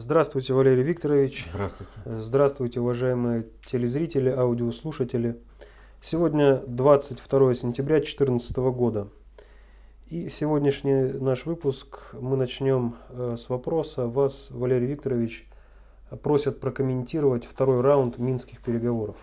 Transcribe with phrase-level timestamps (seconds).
[0.00, 1.46] Здравствуйте, Валерий Викторович.
[1.52, 1.92] Здравствуйте.
[2.06, 5.38] Здравствуйте, уважаемые телезрители, аудиослушатели.
[6.00, 9.08] Сегодня 22 сентября 2014 года.
[10.08, 14.06] И сегодняшний наш выпуск мы начнем э, с вопроса.
[14.06, 15.46] Вас, Валерий Викторович,
[16.22, 19.16] просят прокомментировать второй раунд минских переговоров.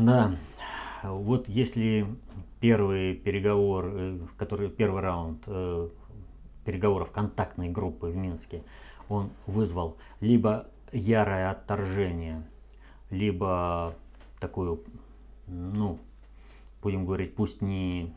[0.00, 0.34] Да,
[1.04, 2.08] вот если
[2.58, 5.88] первый переговор, э, который первый раунд э,
[6.64, 8.62] переговоров контактной группы в Минске,
[9.08, 12.42] он вызвал либо ярое отторжение,
[13.10, 13.94] либо
[14.40, 14.82] такую,
[15.46, 15.98] ну,
[16.82, 18.12] будем говорить, пусть не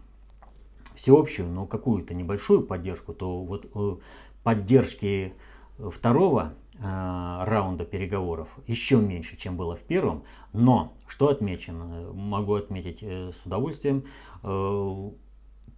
[0.95, 3.97] всеобщую, но какую-то небольшую поддержку, то вот э,
[4.43, 5.33] поддержки
[5.77, 10.23] второго э, раунда переговоров еще меньше, чем было в первом.
[10.53, 14.05] Но, что отмечено, могу отметить э, с удовольствием,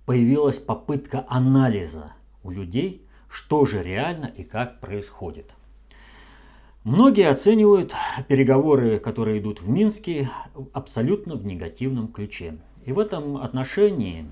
[0.06, 5.52] появилась попытка анализа у людей, что же реально и как происходит.
[6.84, 7.94] Многие оценивают
[8.30, 10.30] переговоры, которые идут в Минске,
[10.72, 12.58] абсолютно в негативном ключе.
[12.86, 14.32] И в этом отношении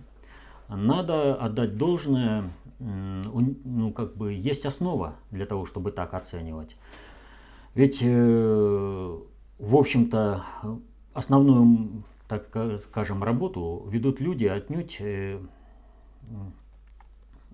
[0.69, 6.77] надо отдать должное, ну как бы есть основа для того, чтобы так оценивать.
[7.73, 9.17] Ведь, э,
[9.59, 10.45] в общем-то,
[11.13, 12.47] основную, так
[12.79, 15.39] скажем, работу ведут люди отнюдь э,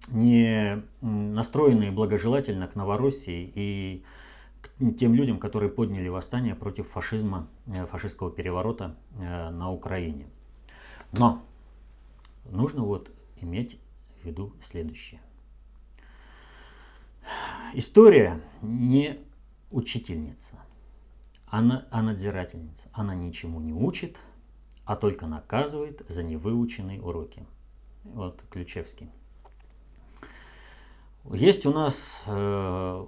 [0.07, 4.03] не настроенные благожелательно к Новороссии и
[4.61, 10.27] к тем людям, которые подняли восстание против фашизма, э, фашистского переворота э, на Украине.
[11.11, 11.43] Но
[12.45, 13.79] нужно вот иметь
[14.21, 15.21] в виду следующее.
[17.73, 19.19] История не
[19.69, 20.55] учительница,
[21.47, 22.89] она, а надзирательница.
[22.93, 24.17] Она ничему не учит,
[24.85, 27.45] а только наказывает за невыученные уроки.
[28.03, 29.09] Вот Ключевский.
[31.25, 33.05] Есть у нас, э,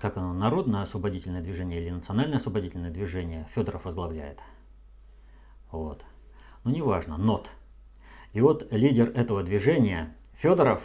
[0.00, 4.38] как оно, народное освободительное движение или национальное освободительное движение, Федоров возглавляет.
[5.70, 6.04] Вот.
[6.64, 7.48] Ну, неважно, НОТ.
[8.32, 10.82] И вот лидер этого движения, Федоров,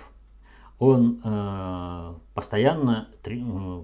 [0.80, 3.84] он э, постоянно три, э,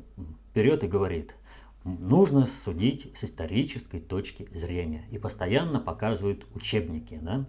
[0.49, 1.35] вперед и говорит,
[1.83, 5.05] нужно судить с исторической точки зрения.
[5.09, 7.17] И постоянно показывают учебники.
[7.21, 7.45] Да?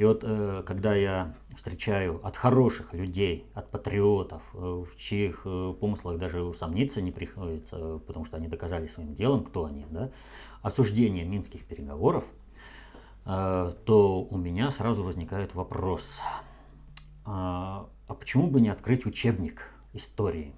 [0.00, 5.74] И вот э, когда я встречаю от хороших людей, от патриотов, э, в чьих э,
[5.78, 10.10] помыслах даже усомниться не приходится, потому что они доказали своим делом, кто они, да,
[10.62, 12.24] осуждение минских переговоров,
[13.24, 16.18] то у меня сразу возникает вопрос,
[17.26, 20.54] а почему бы не открыть учебник истории?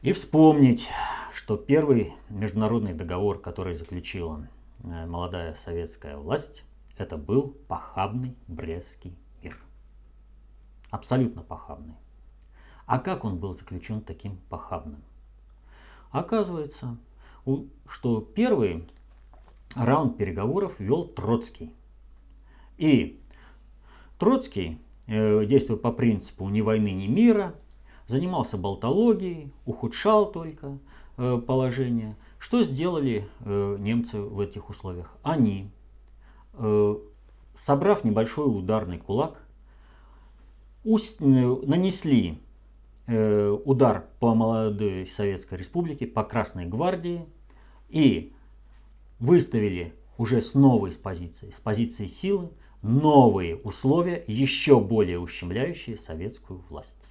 [0.00, 0.88] И вспомнить,
[1.34, 4.48] что первый международный договор, который заключила
[4.82, 6.64] молодая советская власть,
[7.00, 9.56] это был похабный Брестский мир.
[10.90, 11.94] Абсолютно похабный.
[12.84, 15.02] А как он был заключен таким похабным?
[16.10, 16.98] Оказывается,
[17.88, 18.86] что первый
[19.74, 21.72] раунд переговоров вел Троцкий.
[22.76, 23.18] И
[24.18, 27.54] Троцкий, э, действуя по принципу ни войны, ни мира,
[28.08, 30.78] занимался болтологией, ухудшал только
[31.16, 32.14] э, положение.
[32.38, 35.16] Что сделали э, немцы в этих условиях?
[35.22, 35.70] Они
[37.64, 39.42] собрав небольшой ударный кулак,
[40.84, 40.88] э,
[41.20, 42.38] нанесли
[43.06, 47.26] э, удар по молодой Советской Республике, по Красной Гвардии
[47.88, 48.32] и
[49.18, 52.50] выставили уже с новой позиции, с позиции силы,
[52.82, 57.10] новые условия, еще более ущемляющие советскую власть.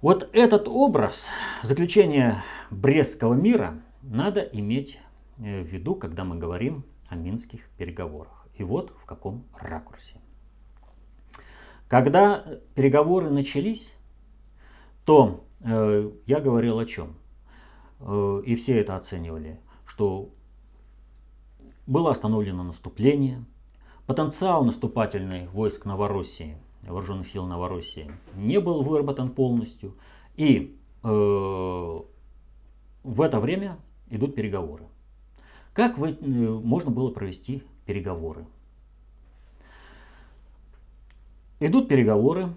[0.00, 1.28] Вот этот образ
[1.62, 4.98] заключения Брестского мира надо иметь
[5.36, 8.46] в виду, когда мы говорим о минских переговорах.
[8.54, 10.20] И вот в каком ракурсе.
[11.88, 12.44] Когда
[12.74, 13.94] переговоры начались,
[15.04, 17.14] то э, я говорил о чем?
[18.00, 20.30] Э, и все это оценивали, что
[21.86, 23.44] было остановлено наступление,
[24.06, 29.94] потенциал наступательный войск Новороссии, вооруженных сил Новороссии, не был выработан полностью,
[30.36, 32.06] и э, в
[33.20, 33.78] это время
[34.10, 34.84] идут переговоры.
[35.74, 38.46] Как вы, э, можно было провести переговоры?
[41.58, 42.48] Идут переговоры,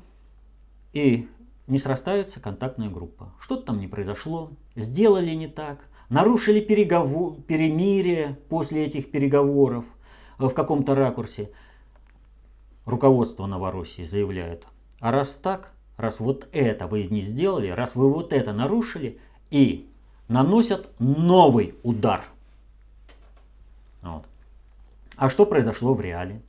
[0.94, 1.28] и
[1.66, 3.34] не срастается контактная группа.
[3.40, 5.80] Что-то там не произошло, сделали не так,
[6.10, 9.86] нарушили переговор, перемирие после этих переговоров
[10.38, 11.52] в каком-то ракурсе.
[12.86, 14.66] Руководство Новороссии заявляет,
[15.00, 19.19] а раз так, раз вот это вы не сделали, раз вы вот это нарушили,
[19.50, 19.90] и
[20.28, 22.24] наносят новый удар.
[25.18, 26.42] А что произошло в реале?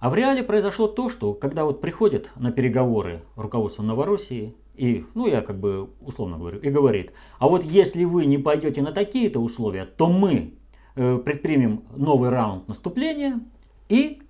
[0.00, 5.28] А в реале произошло то, что когда вот приходит на переговоры руководство Новороссии, и, ну
[5.28, 9.38] я как бы условно говорю, и говорит, а вот если вы не пойдете на такие-то
[9.38, 10.54] условия, то мы
[10.96, 13.40] э, предпримем новый раунд наступления
[13.88, 14.22] и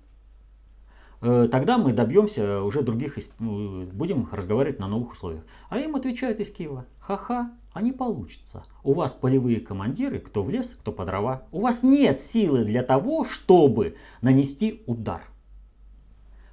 [1.23, 5.43] тогда мы добьемся уже других, ну, будем разговаривать на новых условиях.
[5.69, 8.65] А им отвечают из Киева, ха-ха, а не получится.
[8.83, 11.43] У вас полевые командиры, кто в лес, кто по дрова.
[11.51, 15.23] У вас нет силы для того, чтобы нанести удар.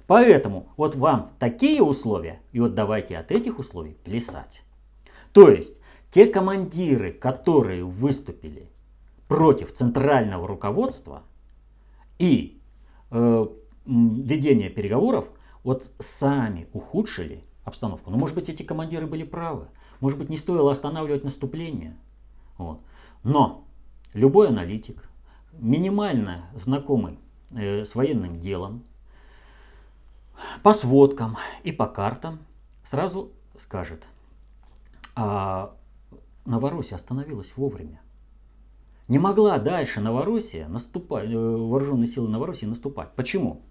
[0.07, 4.63] Поэтому вот вам такие условия, и вот давайте от этих условий плясать.
[5.33, 8.69] То есть те командиры, которые выступили
[9.27, 11.23] против центрального руководства
[12.19, 12.61] и
[13.11, 13.47] э,
[13.85, 15.27] ведения переговоров,
[15.63, 18.09] вот сами ухудшили обстановку.
[18.11, 19.67] Но может быть эти командиры были правы.
[19.99, 21.95] Может быть не стоило останавливать наступление.
[22.57, 22.81] Вот.
[23.23, 23.67] Но
[24.13, 25.09] любой аналитик,
[25.53, 27.19] минимально знакомый
[27.51, 28.83] э, с военным делом,
[30.63, 32.39] по сводкам и по картам
[32.83, 34.03] сразу скажет,
[35.15, 35.75] а
[36.45, 38.01] Новороссия остановилась вовремя.
[39.07, 43.11] Не могла дальше Новороссия наступать, э, вооруженные силы Новороссии наступать.
[43.15, 43.61] Почему?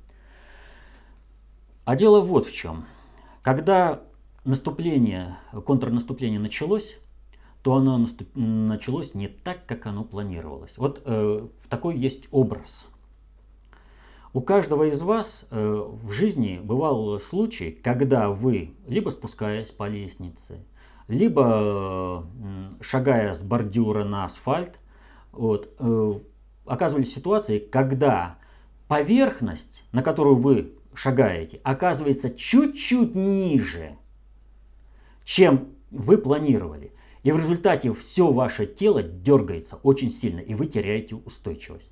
[1.85, 2.85] А дело вот в чем.
[3.43, 4.03] Когда
[4.45, 6.99] наступление, контрнаступление началось,
[7.63, 8.29] то оно наступ...
[8.35, 10.77] началось не так, как оно планировалось.
[10.77, 12.89] Вот э, такой есть образ–
[14.33, 20.65] у каждого из вас э, в жизни бывал случай, когда вы, либо спускаясь по лестнице,
[21.09, 24.79] либо э, шагая с бордюра на асфальт,
[25.33, 26.21] вот, э,
[26.65, 28.37] оказывались в ситуации, когда
[28.87, 33.97] поверхность, на которую вы шагаете, оказывается чуть-чуть ниже,
[35.25, 36.93] чем вы планировали.
[37.23, 41.91] И в результате все ваше тело дергается очень сильно, и вы теряете устойчивость.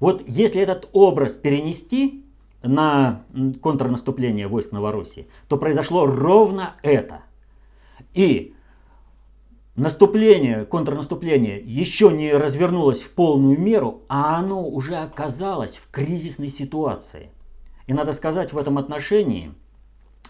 [0.00, 2.24] Вот если этот образ перенести
[2.62, 3.24] на
[3.60, 7.22] контрнаступление войск Новороссии, то произошло ровно это.
[8.12, 8.54] И
[9.76, 17.30] наступление, контрнаступление еще не развернулось в полную меру, а оно уже оказалось в кризисной ситуации.
[17.86, 19.52] И надо сказать в этом отношении–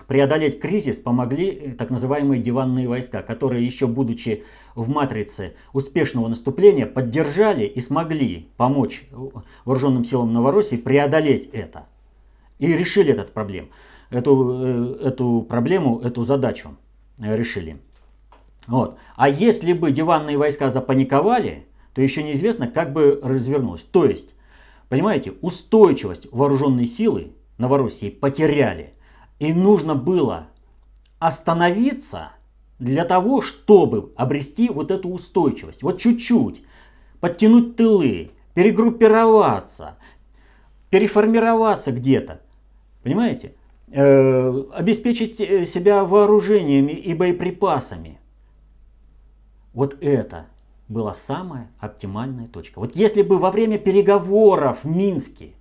[0.06, 6.86] преодолеть кризис помогли э, так называемые диванные войска, которые еще будучи в матрице успешного наступления
[6.86, 9.04] поддержали и смогли помочь
[9.64, 11.86] вооруженным силам Новороссии преодолеть это.
[12.58, 13.68] И решили этот проблем,
[14.10, 16.76] эту, э, эту проблему, эту задачу
[17.18, 17.78] э, решили.
[18.66, 18.96] Вот.
[19.16, 23.82] А если бы диванные войска запаниковали, то еще неизвестно, как бы развернулось.
[23.82, 24.34] То есть,
[24.88, 28.94] понимаете, устойчивость вооруженной силы Новороссии потеряли.
[29.38, 30.48] И нужно было
[31.18, 32.32] остановиться
[32.78, 35.82] для того, чтобы обрести вот эту устойчивость.
[35.82, 36.62] Вот чуть-чуть.
[37.20, 39.96] Подтянуть тылы, перегруппироваться,
[40.90, 42.40] переформироваться где-то.
[43.02, 43.54] Понимаете?
[43.88, 48.18] Э, обеспечить э, себя вооружениями и боеприпасами.
[49.72, 50.46] Вот это
[50.88, 52.78] была самая оптимальная точка.
[52.78, 55.52] Вот если бы во время переговоров в Минске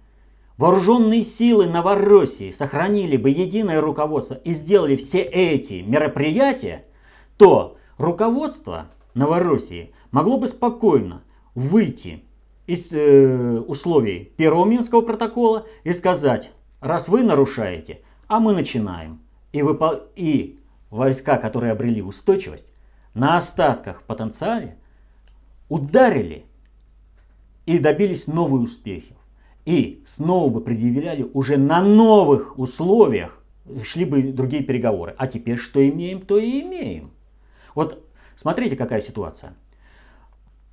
[0.57, 6.85] Вооруженные силы Новороссии сохранили бы единое руководство и сделали все эти мероприятия,
[7.37, 11.23] то руководство Новороссии могло бы спокойно
[11.55, 12.23] выйти
[12.67, 19.21] из э, условий первого Минского протокола и сказать, раз вы нарушаете, а мы начинаем.
[19.51, 20.01] И, выпол...
[20.15, 22.67] и войска, которые обрели устойчивость,
[23.13, 24.77] на остатках потенциале
[25.69, 26.45] ударили
[27.65, 29.12] и добились новых успехов.
[29.65, 33.41] И снова бы предъявляли уже на новых условиях,
[33.83, 35.15] шли бы другие переговоры.
[35.17, 37.11] А теперь что имеем, то и имеем.
[37.75, 38.03] Вот
[38.35, 39.53] смотрите, какая ситуация.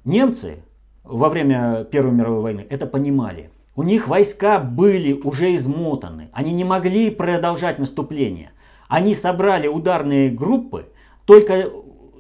[0.05, 0.63] Немцы
[1.05, 3.51] во время Первой мировой войны это понимали.
[3.77, 6.29] У них войска были уже измотаны.
[6.33, 8.51] Они не могли продолжать наступление.
[8.89, 10.89] Они собрали ударные группы
[11.27, 11.71] только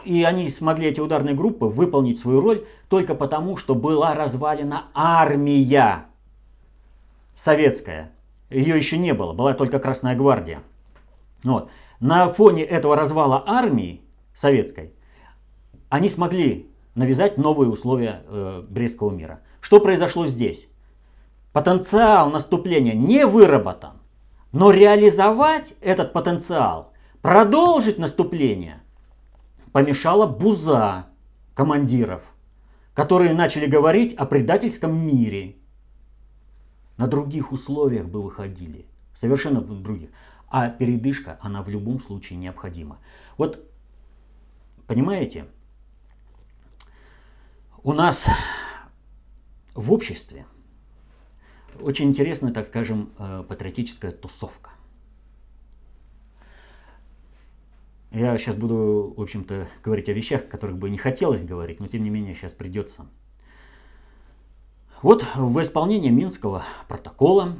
[0.04, 6.06] и они смогли эти ударные группы выполнить свою роль только потому, что была развалена армия
[7.34, 8.12] советская.
[8.50, 10.60] Ее еще не было, была только Красная Гвардия.
[11.44, 11.70] Вот.
[12.00, 14.02] На фоне этого развала армии
[14.34, 14.92] советской
[15.90, 19.40] они смогли навязать новые условия э, Брестского мира.
[19.60, 20.70] Что произошло здесь?
[21.52, 23.94] Потенциал наступления не выработан,
[24.52, 28.82] но реализовать этот потенциал, продолжить наступление,
[29.72, 31.06] помешала буза
[31.54, 32.22] командиров,
[32.94, 35.56] которые начали говорить о предательском мире
[37.00, 38.84] на других условиях бы выходили.
[39.14, 40.10] Совершенно других.
[40.48, 42.98] А передышка, она в любом случае необходима.
[43.38, 43.66] Вот,
[44.86, 45.46] понимаете,
[47.82, 48.26] у нас
[49.74, 50.44] в обществе
[51.80, 54.70] очень интересная, так скажем, э, патриотическая тусовка.
[58.10, 61.86] я сейчас буду, в общем-то, говорить о вещах, о которых бы не хотелось говорить, но
[61.86, 63.06] тем не менее сейчас придется.
[65.02, 67.54] Вот в исполнении Минского протокола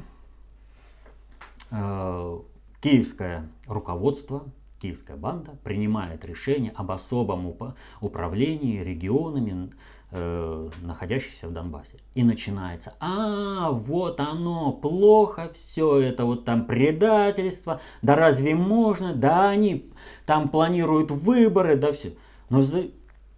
[1.71, 2.39] э,
[2.81, 4.43] киевское руководство,
[4.79, 7.51] киевская банда принимает решение об особом
[7.99, 9.71] управлении регионами,
[10.11, 11.97] э, находящихся в Донбассе.
[12.13, 19.49] И начинается, а вот оно, плохо все это, вот там предательство, да разве можно, да
[19.49, 19.91] они
[20.27, 22.13] там планируют выборы, да все.
[22.49, 22.63] Но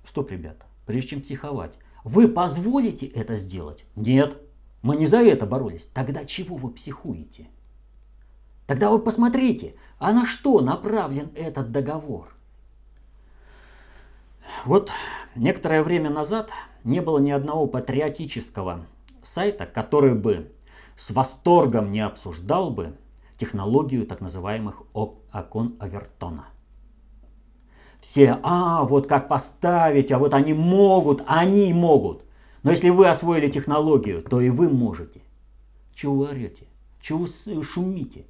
[0.03, 1.71] стоп, ребята, прежде чем психовать,
[2.03, 3.85] вы позволите это сделать?
[3.95, 4.37] Нет,
[4.81, 5.87] мы не за это боролись.
[5.93, 7.47] Тогда чего вы психуете?
[8.67, 12.35] Тогда вы посмотрите, а на что направлен этот договор?
[14.65, 14.91] Вот
[15.35, 16.51] некоторое время назад
[16.83, 18.85] не было ни одного патриотического
[19.21, 20.51] сайта, который бы
[20.97, 22.97] с восторгом не обсуждал бы
[23.37, 26.45] технологию так называемых окон Авертона.
[28.03, 32.25] Все, а, вот как поставить, а вот они могут, они могут.
[32.61, 35.21] Но если вы освоили технологию, то и вы можете.
[35.95, 36.65] Чего вы орете?
[36.99, 38.25] Чего вы шумите?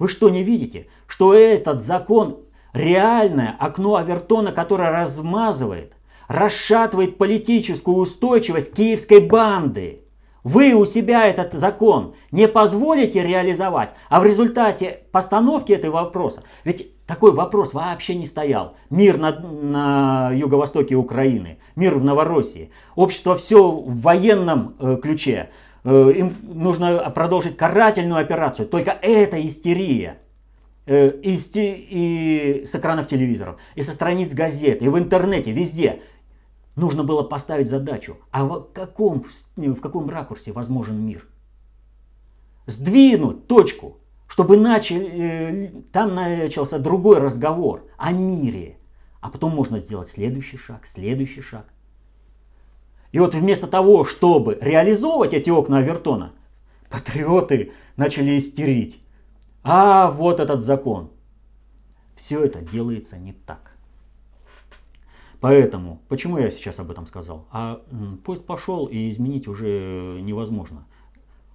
[0.00, 2.40] Вы что, не видите, что этот закон
[2.72, 5.92] реальное окно Авертона, которое размазывает,
[6.26, 10.00] расшатывает политическую устойчивость киевской банды?
[10.42, 16.93] Вы у себя этот закон не позволите реализовать, а в результате постановки этого вопроса, ведь
[17.06, 18.76] такой вопрос вообще не стоял.
[18.90, 22.70] Мир на, на юго-востоке Украины, мир в Новороссии.
[22.94, 25.50] Общество все в военном э, ключе.
[25.84, 28.66] Э, им нужно продолжить карательную операцию.
[28.66, 30.18] Только это истерия.
[30.86, 36.02] Э, и, и с экранов телевизоров, и со страниц газет, и в интернете, везде.
[36.76, 39.24] Нужно было поставить задачу, а в каком,
[39.56, 41.28] в каком ракурсе возможен мир?
[42.66, 48.78] Сдвинуть точку, чтобы начали, э, там начался другой разговор о мире.
[49.20, 51.66] А потом можно сделать следующий шаг, следующий шаг.
[53.12, 56.32] И вот вместо того, чтобы реализовывать эти окна Авертона,
[56.90, 59.00] патриоты начали истерить.
[59.62, 61.10] А вот этот закон.
[62.16, 63.72] Все это делается не так.
[65.40, 67.46] Поэтому, почему я сейчас об этом сказал?
[67.50, 67.82] А
[68.24, 70.86] поезд пошел и изменить уже невозможно.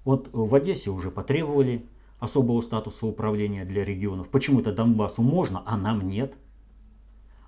[0.06, 1.86] Вот в Одессе уже потребовали
[2.20, 4.30] особого статуса управления для регионов.
[4.30, 6.36] Почему-то Донбассу можно, а нам нет.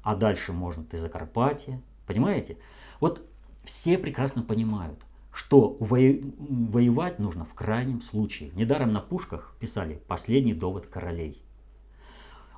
[0.02, 1.82] А дальше можно ты Закарпатье.
[2.08, 2.58] Понимаете?
[3.00, 3.28] Вот
[3.64, 5.00] все прекрасно понимают,
[5.32, 8.52] что воевать нужно в крайнем случае.
[8.56, 11.44] Недаром на пушках писали «последний довод королей».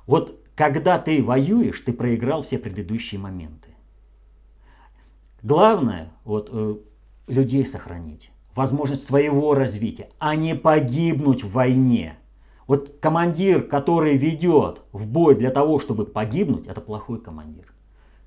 [0.06, 3.70] Вот когда ты воюешь, ты проиграл все предыдущие моменты.
[5.42, 6.76] Главное, вот, э,
[7.26, 12.16] людей сохранить, возможность своего развития, а не погибнуть в войне.
[12.66, 17.72] Вот командир, который ведет в бой для того, чтобы погибнуть, это плохой командир.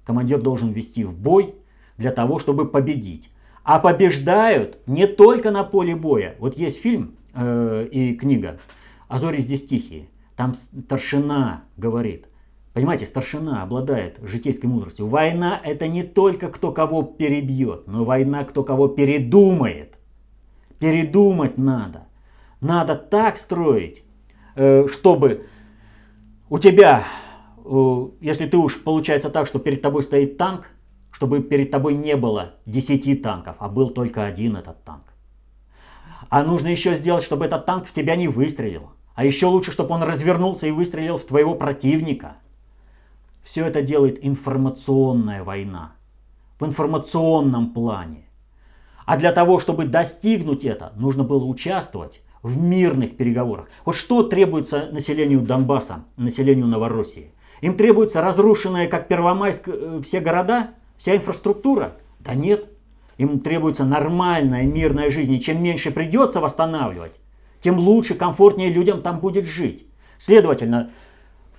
[0.04, 1.56] Командир должен вести в бой
[1.98, 3.32] для того, чтобы победить.
[3.64, 6.36] А побеждают не только на поле боя.
[6.40, 8.60] Вот есть фильм э, и книга
[9.08, 10.08] «А зори здесь тихие».
[10.36, 12.28] Там старшина говорит–
[12.78, 15.08] Понимаете, старшина обладает житейской мудростью.
[15.08, 19.97] Война это не только кто кого перебьет, но война кто кого передумает.
[20.80, 22.08] Передумать надо.
[22.62, 24.04] Надо так строить,
[24.56, 25.48] э, чтобы
[26.50, 27.04] у тебя,
[27.66, 30.68] э, если ты уж получается так, что перед тобой стоит танк,
[31.12, 35.14] чтобы перед тобой не было 10 танков, а был только один этот танк.
[36.30, 38.92] А нужно еще сделать, чтобы этот танк в тебя не выстрелил.
[39.16, 42.38] А еще лучше, чтобы он развернулся и выстрелил в твоего противника–
[43.48, 45.94] все это делает информационная война.
[46.60, 48.27] В информационном плане.
[49.08, 53.68] А для того, чтобы достигнуть это, нужно было участвовать в мирных переговорах.
[53.86, 57.32] Вот что требуется населению Донбасса, населению Новороссии?
[57.62, 61.94] Им требуется разрушенная, как Первомайск, э, все города, вся инфраструктура?
[62.20, 62.68] Да нет.
[63.18, 65.34] Им требуется нормальная мирная жизнь.
[65.34, 67.14] И чем меньше придется восстанавливать,
[67.62, 69.88] тем лучше, комфортнее людям там будет жить.
[70.18, 70.92] Следовательно,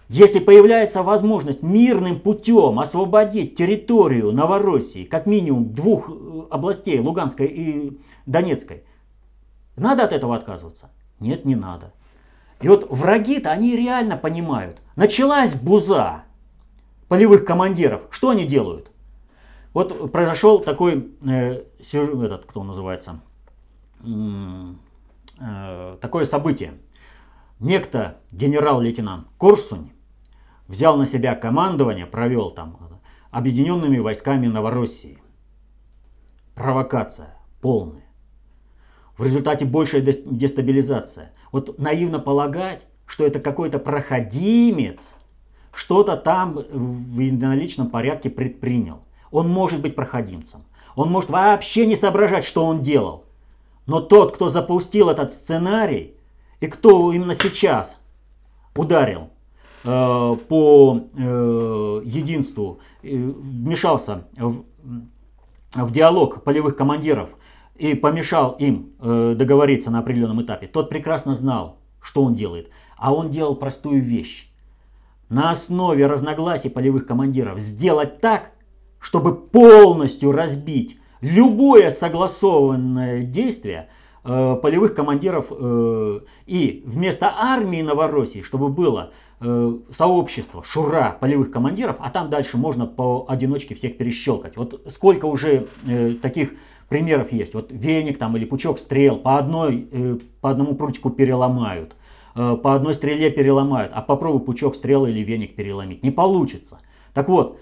[0.08, 6.12] если появляется возможность мирным путем освободить территорию Новороссии, как минимум двух э,
[6.50, 8.84] областей, Луганской и Донецкой,
[9.76, 10.90] надо от этого отказываться?
[11.20, 11.92] Нет, не надо.
[12.62, 14.80] И вот враги-то, они реально понимают.
[14.96, 16.24] Началась буза
[17.08, 18.02] полевых командиров.
[18.10, 18.90] Что они делают?
[19.74, 23.20] Вот произошел такой, э, этот, кто называется,
[24.02, 26.74] э, такое событие.
[27.60, 29.90] Некто генерал-лейтенант Корсунь
[30.68, 32.78] взял на себя командование, провел там
[33.30, 35.18] объединенными войсками Новороссии.
[36.54, 38.04] Провокация полная.
[39.16, 41.32] В результате большая дестабилизация.
[41.50, 45.16] Вот наивно полагать, что это какой-то проходимец,
[45.72, 49.02] что-то там в единоличном порядке предпринял.
[49.30, 50.62] Он может быть проходимцем.
[50.94, 53.24] Он может вообще не соображать, что он делал.
[53.86, 56.14] Но тот, кто запустил этот сценарий,
[56.60, 57.96] и кто именно сейчас
[58.74, 59.28] ударил э,
[59.88, 64.64] по э, единству, э, вмешался в,
[65.74, 67.30] в диалог полевых командиров
[67.76, 72.70] и помешал им э, договориться на определенном этапе, тот прекрасно знал, что он делает.
[72.96, 74.50] А он делал простую вещь.
[75.30, 78.50] На основе разногласий полевых командиров сделать так,
[78.98, 83.88] чтобы полностью разбить любое согласованное действие
[84.24, 91.96] э, полевых командиров э, и вместо армии Новороссии, чтобы было э, сообщество, шура полевых командиров,
[92.00, 94.56] а там дальше можно по одиночке всех перещелкать.
[94.56, 95.68] Вот сколько уже
[96.22, 96.54] таких
[96.88, 97.54] примеров есть.
[97.54, 101.96] Вот веник там или пучок стрел по, одной, по одному прутику переломают,
[102.34, 106.02] по одной стреле переломают, а попробуй пучок стрел или веник переломить.
[106.02, 106.78] Не получится.
[107.12, 107.60] Так вот,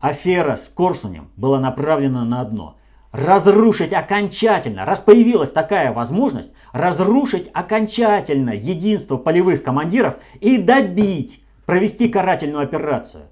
[0.00, 2.76] афера с Корсунем была направлена на одно.
[3.16, 12.62] Разрушить окончательно, раз появилась такая возможность, разрушить окончательно единство полевых командиров и добить, провести карательную
[12.62, 13.22] операцию.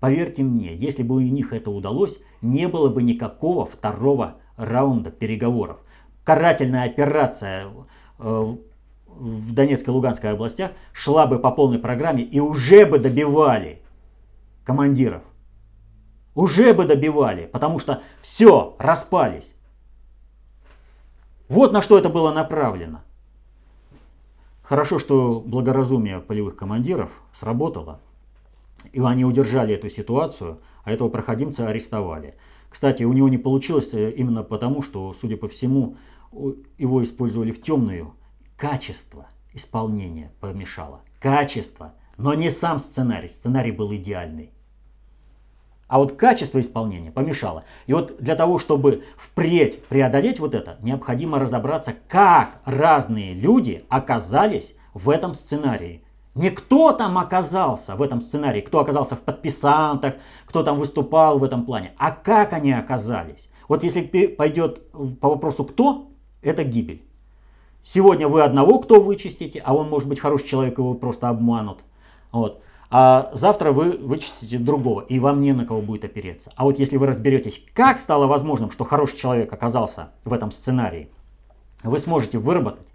[0.00, 5.76] Поверьте мне, если бы у них это удалось, не было бы никакого второго раунда переговоров.
[6.24, 7.66] Карательная операция
[8.18, 8.54] э,
[9.06, 13.82] в Донецкой и Луганской областях шла бы по полной программе и уже бы добивали
[14.64, 15.20] командиров.
[16.34, 19.54] Уже бы добивали, потому что все, распались.
[21.48, 23.02] Вот на что это было направлено.
[24.62, 28.00] Хорошо, что благоразумие полевых командиров сработало,
[28.92, 32.36] и они удержали эту ситуацию, а этого проходимца арестовали.
[32.70, 35.96] Кстати, у него не получилось э, именно потому, что, судя по всему,
[36.32, 38.14] его использовали в темную.
[38.56, 41.02] Качество исполнения помешало.
[41.20, 43.28] Качество, но не сам сценарий.
[43.28, 44.52] Сценарий был идеальный.
[45.86, 47.64] А вот качество исполнения помешало.
[47.86, 54.74] И вот для того, чтобы впредь преодолеть вот это, необходимо разобраться, как разные люди оказались
[54.94, 56.02] в этом сценарии.
[56.34, 60.14] Не кто там оказался в этом сценарии, кто оказался в подписантах,
[60.46, 63.48] кто там выступал в этом плане, а как они оказались.
[63.68, 66.10] Вот если пойдет по вопросу кто,
[66.42, 67.02] это гибель.
[67.82, 71.80] Сегодня вы одного кто вычистите, а он может быть хороший человек, его просто обманут.
[72.32, 72.62] Вот.
[72.96, 76.52] А завтра вы вычистите другого, и вам не на кого будет опереться.
[76.54, 81.08] А вот если вы разберетесь, как стало возможным, что хороший человек оказался в этом сценарии,
[81.82, 82.86] вы сможете выработать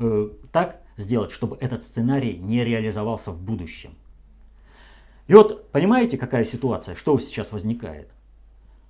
[0.00, 3.94] э, так, сделать, чтобы этот сценарий не реализовался в будущем.
[5.28, 8.08] И вот понимаете, какая ситуация, что сейчас возникает?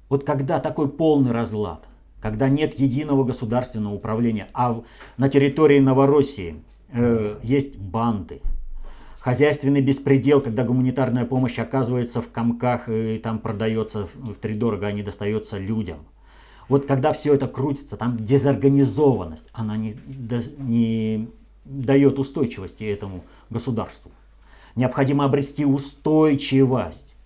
[0.09, 1.85] Вот когда такой полный разлад,
[2.23, 4.83] когда нет единого государственного управления, а
[5.19, 6.63] на территории Новороссии
[6.95, 8.41] э, есть банды,
[9.27, 14.93] хозяйственный беспредел, когда гуманитарная помощь оказывается в комках и там продается в три дорого, а
[14.93, 16.07] не достается людям.
[16.69, 19.97] Вот когда все это крутится, там дезорганизованность, она не,
[20.59, 21.29] не
[21.65, 24.13] дает устойчивости этому государству.
[24.77, 27.17] Необходимо обрести устойчивость.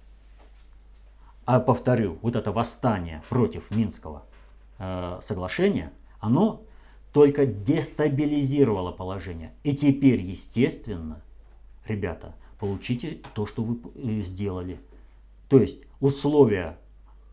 [1.45, 4.23] А повторю, вот это восстание против Минского
[4.79, 6.63] э, соглашения, оно
[7.13, 9.53] только дестабилизировало положение.
[9.65, 11.21] И теперь, естественно,
[11.87, 14.79] ребята, получите то, что вы э, сделали.
[15.49, 16.79] То есть условия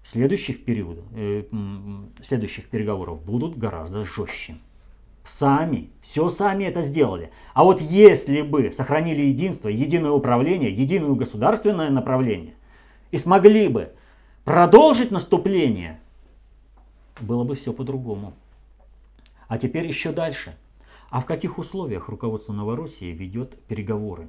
[0.03, 1.45] следующих периодов, э,
[2.21, 4.57] следующих переговоров будут гораздо жестче
[5.27, 7.31] сами, все сами это сделали.
[7.53, 12.53] А вот если бы сохранили единство, единое управление, единое государственное направление
[13.12, 13.93] и смогли бы
[14.45, 15.99] продолжить наступление,
[17.19, 18.33] было бы все по-другому.
[19.47, 20.55] А теперь еще дальше.
[21.09, 24.27] А в каких условиях руководство Новороссии ведет переговоры?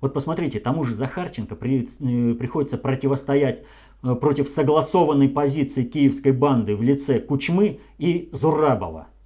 [0.00, 3.64] Вот посмотрите, тому же Захарченко при, э, приходится противостоять
[4.02, 9.08] э, против согласованной позиции киевской банды в лице Кучмы и Зурабова–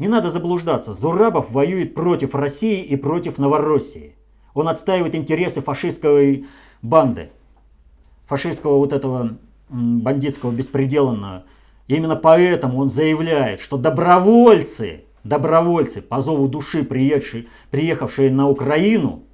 [0.00, 4.16] не надо заблуждаться, Зурабов воюет против России и против Новороссии.
[4.54, 6.46] Он отстаивает интересы фашистской
[6.80, 7.28] банды,
[8.24, 9.36] фашистского вот этого
[9.68, 11.44] бандитского беспределанного.
[11.86, 19.24] И именно поэтому он заявляет, что добровольцы, добровольцы по зову души, приехавшие, на Украину,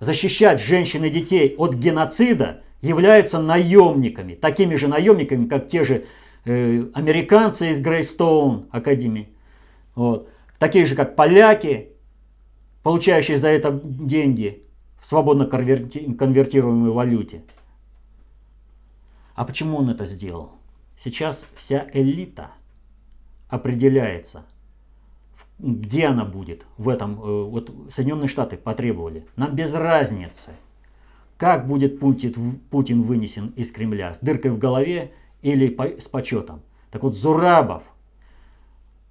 [0.00, 6.04] защищать женщин и детей от геноцида, являются наемниками, такими же наемниками, как те же
[6.44, 9.28] э, американцы из Грейстоун Академии,
[9.94, 10.28] вот.
[10.58, 11.88] Такие же, как поляки,
[12.82, 14.64] получающие за это деньги
[15.00, 17.42] в свободно конверти конвертируемой валюте.
[19.34, 20.52] А почему он это сделал?
[20.98, 22.52] Сейчас вся элита
[23.52, 24.44] определяется
[25.62, 30.50] где она будет в этом, э, вот Соединенные Штаты потребовали, нам без разницы,
[31.36, 36.62] как будет Путин, Путин вынесен из Кремля, с дыркой в голове или с почетом.
[36.90, 37.84] Так вот, Зурабов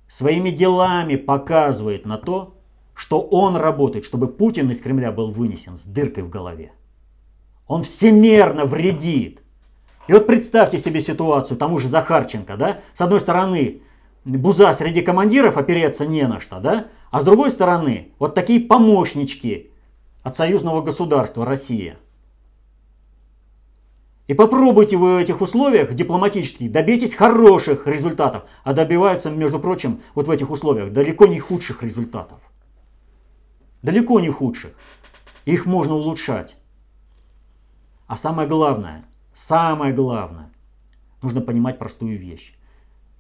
[0.08, 2.58] своими делами показывает на то,
[2.94, 6.74] что он работает, чтобы Путин из Кремля был вынесен с дыркой в голове.
[7.66, 9.42] Он всемерно вредит.
[10.08, 13.82] И вот представьте себе ситуацию тому же Захарченко, да, с одной стороны
[14.26, 16.88] буза среди командиров опереться не на что, да?
[17.10, 19.72] А с другой стороны, вот такие помощнички
[20.24, 21.98] от союзного государства Россия.
[24.28, 30.28] И попробуйте вы в этих условиях дипломатических добейтесь хороших результатов, а добиваются, между прочим, вот
[30.28, 32.40] в этих условиях далеко не худших результатов.
[33.82, 34.72] Далеко не худших.
[35.46, 36.56] Их можно улучшать.
[38.08, 39.04] А самое главное,
[39.34, 40.52] самое главное,
[41.22, 42.54] нужно понимать простую вещь.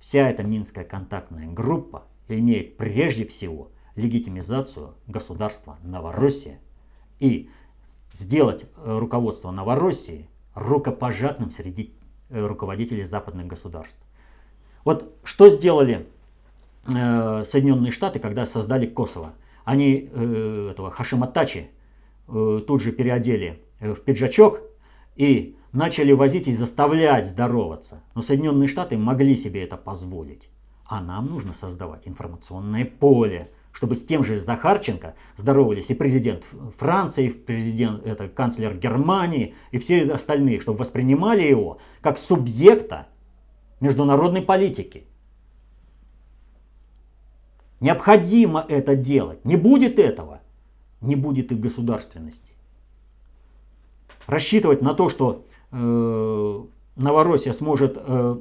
[0.01, 6.59] Вся эта Минская контактная группа имеет прежде всего легитимизацию государства Новороссия
[7.19, 7.51] и
[8.11, 11.93] сделать э, руководство Новороссии рукопожатным среди
[12.29, 13.99] э, руководителей западных государств.
[14.85, 16.07] Вот что сделали
[16.87, 19.33] э, Соединенные Штаты, когда создали Косово?
[19.65, 20.09] Они
[20.71, 21.69] этого Хашима Тачи
[22.25, 24.61] тут же переодели в пиджачок
[25.15, 28.03] и начали возить и заставлять здороваться.
[28.15, 30.49] Но Соединенные Штаты могли себе это позволить.
[30.85, 36.45] А нам нужно создавать информационное поле, чтобы с тем же Захарченко здоровались и президент
[36.77, 43.07] Франции, и президент, это канцлер Германии, и все остальные, чтобы воспринимали его как субъекта
[43.79, 45.05] международной политики.
[47.79, 49.43] Необходимо это делать.
[49.45, 50.41] Не будет этого,
[50.99, 52.51] не будет и государственности.
[54.27, 58.35] Рассчитывать на то, что Новороссия сможет э,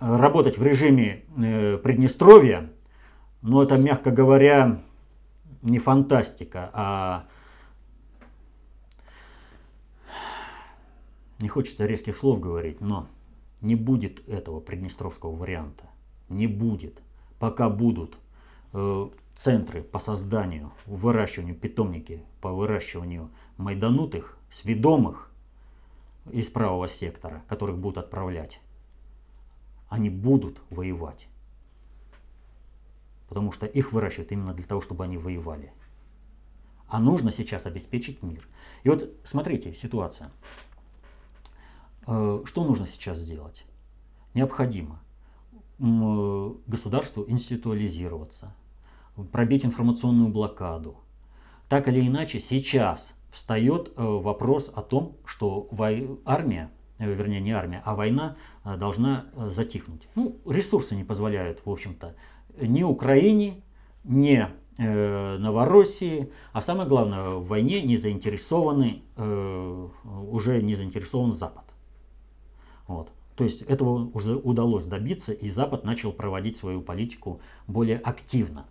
[0.00, 2.70] работать в режиме э, Приднестровья,
[3.40, 4.80] но это, мягко говоря,
[5.62, 7.24] не фантастика, а
[11.40, 13.08] не хочется резких слов говорить, но
[13.60, 15.84] не будет этого приднестровского варианта.
[16.28, 17.02] Не будет.
[17.38, 18.16] Пока будут
[19.34, 25.31] центры по созданию, выращиванию питомники по выращиванию майданутых, сведомых,
[26.30, 28.60] из правого сектора, которых будут отправлять,
[29.88, 31.26] они будут воевать.
[33.28, 35.72] Потому что их выращивают именно для того, чтобы они воевали.
[36.88, 38.46] А нужно сейчас обеспечить мир.
[38.82, 40.30] И вот смотрите, ситуация.
[42.06, 43.64] Э, что нужно сейчас сделать?
[44.34, 45.00] Необходимо
[45.78, 48.54] государству институализироваться,
[49.32, 50.96] пробить информационную блокаду.
[51.68, 55.68] Так или иначе, сейчас встает э, вопрос о том, что
[56.24, 60.06] армия, э, вернее не армия, а война э, должна затихнуть.
[60.14, 62.14] Ну, ресурсы не позволяют, в общем-то,
[62.60, 63.62] ни Украине,
[64.04, 64.46] ни
[64.78, 71.64] Новороссии, а самое главное, в войне не заинтересованы, уже не заинтересован Запад.
[72.88, 73.10] Вот.
[73.36, 78.64] То есть этого уже удалось добиться, и Запад начал проводить свою политику более активно.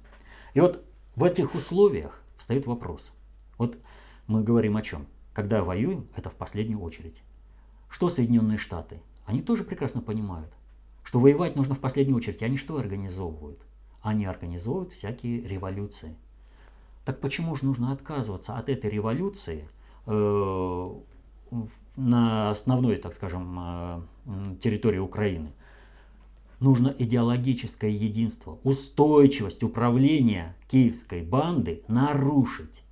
[0.55, 0.83] И вот
[1.15, 3.11] в этих условиях встает вопрос.
[3.59, 3.77] Вот
[4.27, 5.07] мы говорим о чем?
[5.33, 7.21] Когда воюем, это в последнюю очередь.
[7.89, 9.01] Что Соединенные Штаты?
[9.25, 10.51] Они тоже прекрасно понимают,
[11.03, 12.41] что воевать нужно в последнюю очередь.
[12.41, 13.59] Они что организовывают?
[14.01, 16.15] Они организовывают всякие революции.
[17.05, 19.67] Так почему же нужно отказываться от этой революции
[20.05, 20.89] э,
[21.95, 24.01] на основной, так скажем, э,
[24.61, 25.51] территории Украины?
[26.59, 32.83] Нужно идеологическое единство, устойчивость управления киевской банды нарушить.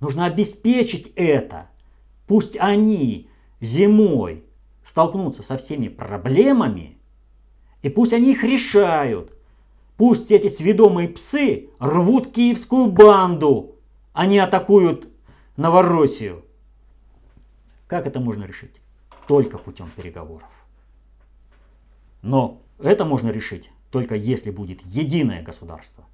[0.00, 1.68] Нужно обеспечить это.
[2.26, 3.28] Пусть они
[3.60, 4.44] зимой
[4.84, 6.96] столкнутся со всеми проблемами,
[7.82, 9.32] и пусть они их решают.
[9.96, 13.76] Пусть эти сведомые псы рвут киевскую банду,
[14.12, 15.08] они атакуют
[15.56, 16.44] Новороссию.
[17.86, 18.80] Как это можно решить?
[19.26, 20.48] Только путем переговоров.
[22.22, 26.04] Но это можно решить только если будет единое государство.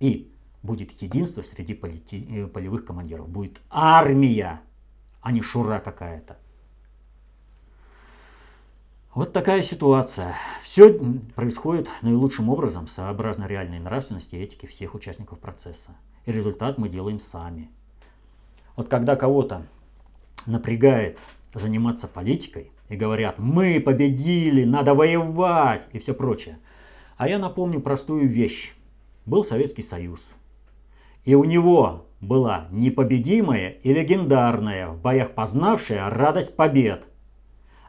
[0.00, 0.30] И
[0.62, 2.26] будет единство среди полити...
[2.30, 3.28] Э, полевых командиров.
[3.28, 4.60] Будет армия,
[5.20, 6.38] а не шура какая-то.
[9.14, 10.34] Вот такая ситуация.
[10.62, 10.92] Все
[11.34, 15.96] происходит наилучшим образом, сообразно реальной нравственности и этике всех участников процесса.
[16.26, 17.70] И результат мы делаем сами.
[18.76, 19.66] Вот когда кого-то
[20.44, 21.18] напрягает
[21.54, 26.58] заниматься политикой и говорят, мы победили, надо воевать и все прочее.
[27.16, 28.74] А я напомню простую вещь.
[29.24, 30.34] Был Советский Союз.
[31.26, 37.04] И у него была непобедимая и легендарная, в боях познавшая радость побед.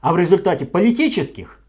[0.02, 1.60] А в результате политических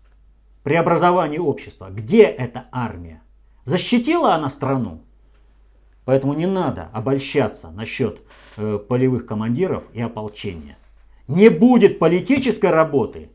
[0.65, 3.23] преобразований общества, где эта армия?
[3.65, 5.03] Защитила она страну.
[6.07, 8.23] Поэтому не надо обольщаться насчет
[8.57, 10.79] э, полевых командиров и ополчения.
[11.27, 13.29] Не будет политической работы,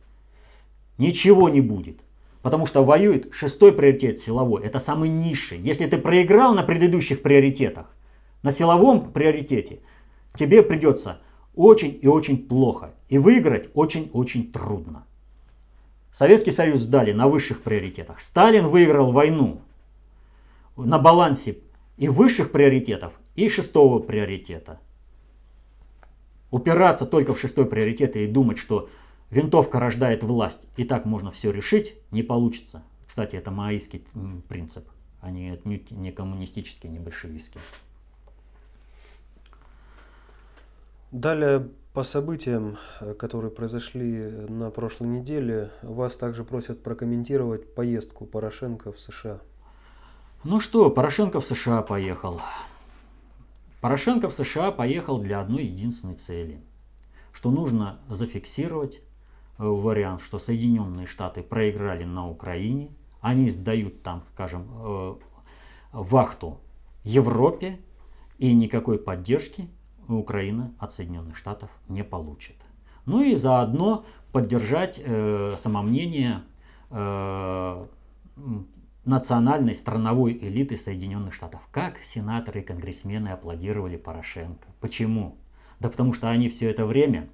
[0.97, 1.99] ничего не будет.
[2.41, 4.63] Потому что воюет шестой приоритет силовой.
[4.63, 5.59] Это самый низший.
[5.59, 7.95] Если ты проиграл на предыдущих приоритетах,
[8.43, 9.79] на силовом приоритете,
[10.37, 11.19] тебе придется
[11.55, 12.93] очень и очень плохо.
[13.09, 15.05] И выиграть очень-очень трудно.
[16.11, 18.21] Советский Союз сдали на высших приоритетах.
[18.21, 19.61] Сталин выиграл войну
[20.75, 21.57] на балансе
[21.97, 24.79] и высших приоритетов, и шестого приоритета.
[26.51, 28.89] Упираться только в шестой приоритет и думать, что
[29.31, 32.83] винтовка рождает власть, и так можно все решить, не получится.
[33.07, 34.05] Кстати, это маоистский
[34.47, 34.87] принцип,
[35.19, 37.59] а не, не коммунистический, не большевистский.
[41.13, 48.91] Далее по событиям, э, которые произошли на прошлой неделе, вас также просят прокомментировать поездку Порошенко
[48.91, 49.39] в США.
[50.43, 52.41] Ну что, Порошенко в США поехал.
[53.79, 56.63] Порошенко в США поехал для одной единственной цели,
[57.31, 59.01] что нужно зафиксировать э,
[59.65, 62.89] вариант, что Соединенные Штаты проиграли на Украине,
[63.21, 65.15] они сдают там, скажем, э,
[65.91, 66.59] вахту
[67.03, 67.79] Европе
[68.39, 69.69] и никакой поддержки
[70.07, 72.55] Украина от Соединенных Штатов не получит.
[73.05, 76.43] Ну и заодно поддержать э, самомнение
[76.89, 77.85] э,
[79.05, 81.61] национальной страновой элиты Соединенных Штатов.
[81.71, 84.67] Как сенаторы и конгрессмены аплодировали Порошенко.
[84.79, 85.35] Почему?
[85.79, 87.29] Да потому что они все это время,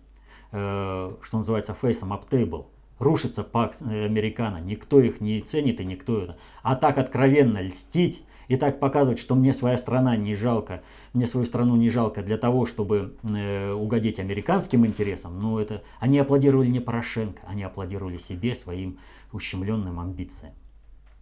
[0.52, 2.66] э, что называется, фейсом table,
[2.98, 6.38] рушится Пакс Американо, никто их не ценит и никто это.
[6.64, 10.82] А так откровенно льстить и так показывать, что мне своя страна не жалко,
[11.14, 16.18] мне свою страну не жалко для того, чтобы э, угодить американским интересам, но это они
[16.18, 18.98] аплодировали не Порошенко, они аплодировали себе, своим
[19.32, 20.56] ущемленным амбициям.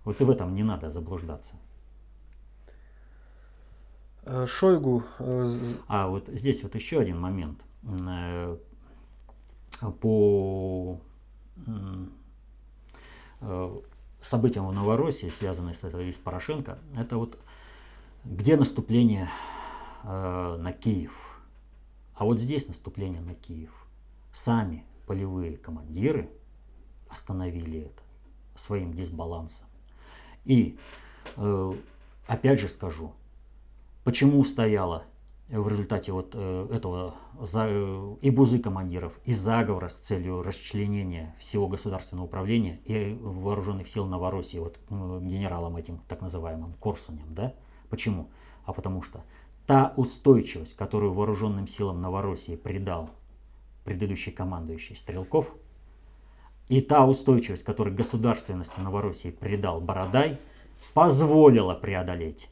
[0.06, 1.56] Вот и в этом не надо заблуждаться.
[4.24, 5.04] Э, Шойгу.
[5.20, 5.46] Э,
[5.90, 7.60] а вот здесь вот еще один момент
[10.00, 11.00] по
[14.28, 17.40] событиям в Новороссии, связанные с, этой, с Порошенко, это вот
[18.26, 19.30] где наступление
[20.04, 21.40] э, на Киев.
[22.14, 23.72] А вот здесь наступление на Киев.
[24.34, 26.30] Сами полевые командиры
[27.10, 28.04] остановили это
[28.56, 29.68] своим дисбалансом.
[30.46, 30.78] И
[31.36, 31.74] э,
[32.28, 33.14] опять же скажу,
[34.04, 35.06] почему стояла
[35.50, 41.68] в результате вот э, этого э, и бузы командиров, и заговора с целью расчленения всего
[41.68, 47.54] государственного управления и вооруженных сил Новороссии, вот генералом этим так называемым Корсунем, да?
[47.90, 48.30] Почему?
[48.66, 49.24] А потому что
[49.66, 53.10] та устойчивость, которую вооруженным силам Новороссии придал
[53.86, 55.54] предыдущий командующий Стрелков,
[56.68, 60.38] и та устойчивость, которую государственности Новороссии придал Бородай,
[60.94, 62.50] позволила преодолеть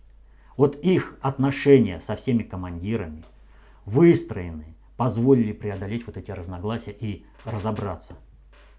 [0.57, 3.23] вот их отношения со всеми командирами,
[3.85, 8.13] выстроенные, позволили преодолеть вот эти разногласия и разобраться,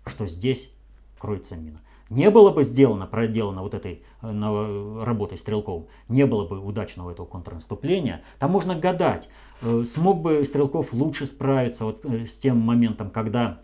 [0.07, 0.73] что здесь
[1.19, 1.81] кроется мина.
[2.09, 7.27] Не было бы сделано, проделано вот этой э, работой Стрелков, не было бы удачного этого
[7.27, 9.29] контрнаступления, там можно гадать,
[9.61, 13.61] э, смог бы Стрелков лучше справиться вот э, с тем моментом, когда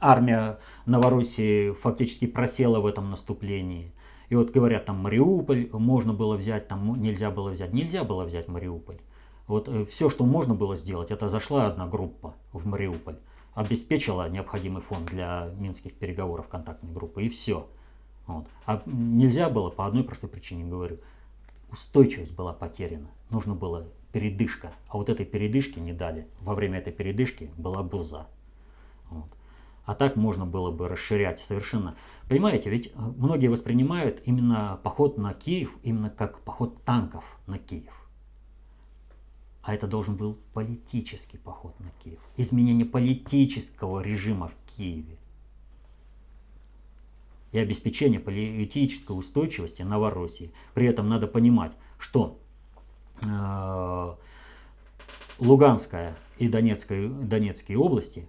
[0.00, 3.92] армия Новороссии фактически просела в этом наступлении,
[4.32, 7.74] и вот говорят, там Мариуполь можно было взять, там нельзя было взять.
[7.74, 8.96] Нельзя было взять Мариуполь.
[9.46, 13.18] Вот э, все, что можно было сделать, это зашла одна группа в Мариуполь,
[13.52, 17.68] обеспечила необходимый фонд для минских переговоров контактной группы, и все.
[18.26, 18.46] Вот.
[18.64, 20.96] А нельзя было по одной простой причине, говорю,
[21.70, 23.08] устойчивость была потеряна.
[23.28, 24.72] Нужно было передышка.
[24.88, 26.26] А вот этой передышки не дали.
[26.40, 28.28] Во время этой передышки была буза.
[29.10, 29.28] Вот.
[29.84, 31.96] А так можно было бы расширять совершенно.
[32.28, 37.92] Понимаете, ведь э, многие воспринимают именно поход на Киев именно как поход танков на Киев.
[39.62, 42.20] А это должен был политический поход на Киев.
[42.36, 45.18] Изменение политического режима в Киеве.
[47.50, 50.52] И обеспечение политической устойчивости Новороссии.
[50.74, 52.40] При этом надо понимать, что
[53.22, 54.14] э,
[55.38, 58.28] Луганская и Донецкая, Донецкие области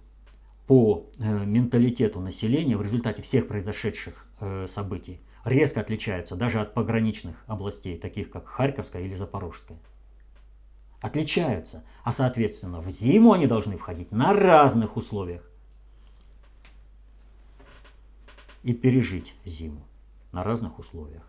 [0.66, 7.36] по э, менталитету населения в результате всех произошедших э, событий резко отличаются даже от пограничных
[7.46, 9.78] областей, таких как Харьковская или Запорожская.
[11.00, 11.84] Отличаются.
[12.02, 15.42] А соответственно в зиму они должны входить на разных условиях.
[18.62, 19.86] И пережить зиму
[20.32, 21.22] на разных условиях.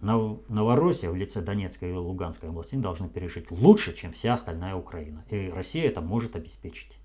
[0.00, 5.26] Новороссия в лице Донецкой и Луганской областей должны пережить лучше, чем вся остальная Украина.
[5.28, 6.99] И Россия это может обеспечить.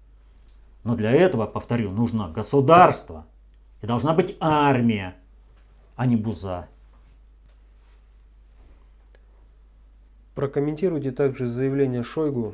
[0.85, 3.25] Но для этого, повторю, нужно государство.
[3.81, 5.15] И должна быть армия,
[5.95, 6.67] а не буза.
[10.35, 12.53] Прокомментируйте также заявление Шойгу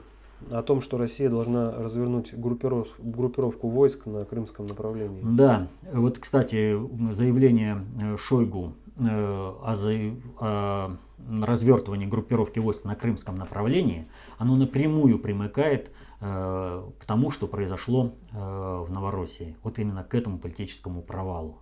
[0.50, 5.22] о том, что Россия должна развернуть группировку, группировку войск на крымском направлении.
[5.24, 6.80] Да, вот, кстати,
[7.14, 10.14] заявление э, Шойгу э, о, заяв...
[10.40, 10.98] о
[11.42, 15.92] развертывании группировки войск на крымском направлении, оно напрямую примыкает э,
[16.22, 19.58] к тому, что произошло в Новороссии.
[19.64, 21.58] Вот именно к этому политическому провалу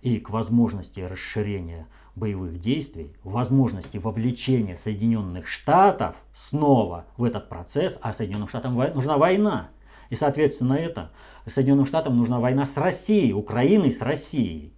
[0.00, 1.86] и к возможности расширения
[2.16, 9.68] боевых действий, возможности вовлечения Соединенных Штатов снова в этот процесс, а Соединенным Штатам нужна война.
[10.08, 11.10] И, соответственно, это
[11.46, 14.72] Соединенным Штатам нужна война с Россией, Украиной с Россией.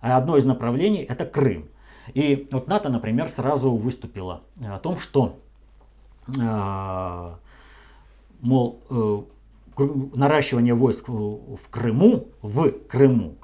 [0.00, 1.68] А одно из направлений это Крым.
[2.12, 5.38] И вот НАТО, например, сразу выступило о том, что,
[6.28, 7.34] э,
[8.44, 9.22] мол, э,
[10.14, 13.36] наращивание войск в Крыму, в Крыму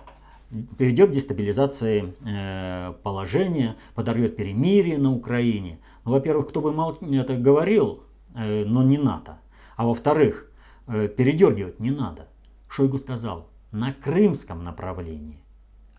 [0.78, 5.80] приведет к дестабилизации э, положения, подорвет перемирие на Украине.
[6.04, 6.70] Ну, во-первых, кто бы
[7.16, 9.38] это говорил, э, но не НАТО.
[9.76, 10.46] А во-вторых,
[10.86, 12.26] передергивать не надо.
[12.68, 15.38] Шойгу сказал, на крымском направлении,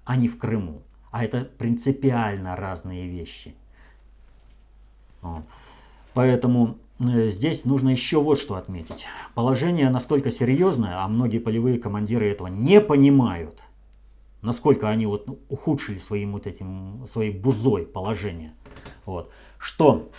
[0.04, 0.84] а не в Крыму.
[1.12, 3.56] А это принципиально разные вещи.
[6.14, 9.06] Поэтому здесь нужно еще вот что отметить.
[9.34, 13.60] Положение настолько серьезное, а многие полевые командиры этого не понимают–
[14.42, 18.54] насколько они вот ну, ухудшили своим вот этим, своей бузой положение.
[19.06, 19.32] Вот.
[19.58, 20.10] Что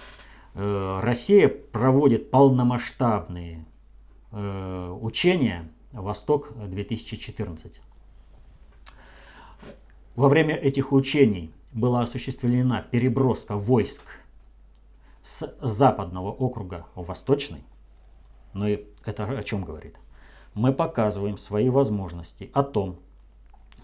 [0.54, 3.64] э, Россия проводит полномасштабные
[4.30, 7.72] э, учения «Восток-2014».
[10.14, 14.02] Во время этих учений была осуществлена переброска войск
[15.22, 17.64] с западного округа в восточный.
[18.54, 18.66] Ну
[19.04, 19.96] это о чем говорит?
[20.54, 22.98] Мы показываем свои возможности о том,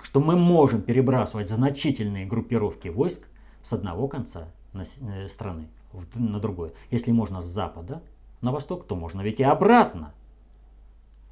[0.03, 3.27] что мы можем перебрасывать значительные группировки войск
[3.63, 5.69] с одного конца э, страны
[6.15, 6.73] на другой.
[6.91, 8.03] Если можно с запада
[8.41, 10.13] на восток, то можно ведь и обратно.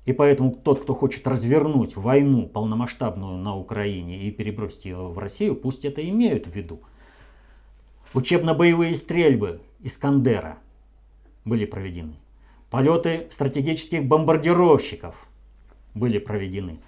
[0.06, 5.56] И поэтому тот, кто хочет развернуть войну полномасштабную на Украине и перебросить ее в Россию,
[5.56, 6.80] пусть это имеют в виду.
[8.16, 10.56] Учебно-боевые стрельбы Искандера
[11.44, 12.14] были проведены.
[12.70, 15.14] Полеты стратегических бомбардировщиков
[15.92, 16.78] были проведены.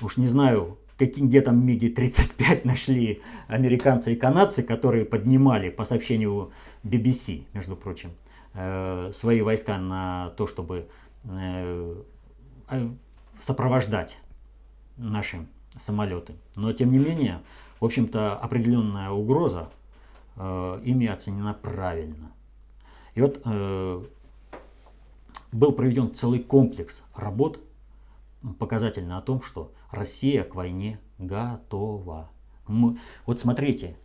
[0.00, 6.52] Уж не знаю, каким, где там МиГи-35 нашли американцы и канадцы, которые поднимали, по сообщению
[6.84, 8.12] BBC, между прочим,
[8.54, 10.86] э, свои войска на то, чтобы
[11.24, 12.02] э,
[13.40, 14.16] сопровождать
[14.96, 15.44] наши
[15.76, 16.34] самолеты.
[16.54, 17.40] Но, тем не менее,
[17.80, 19.70] в общем-то, определенная угроза
[20.36, 22.32] э, ими оценена правильно.
[23.14, 23.44] И вот
[25.52, 27.60] был проведен целый комплекс работ,
[28.58, 32.30] показательно о том, что Россия к войне готова.
[32.66, 33.96] Мы, вот смотрите,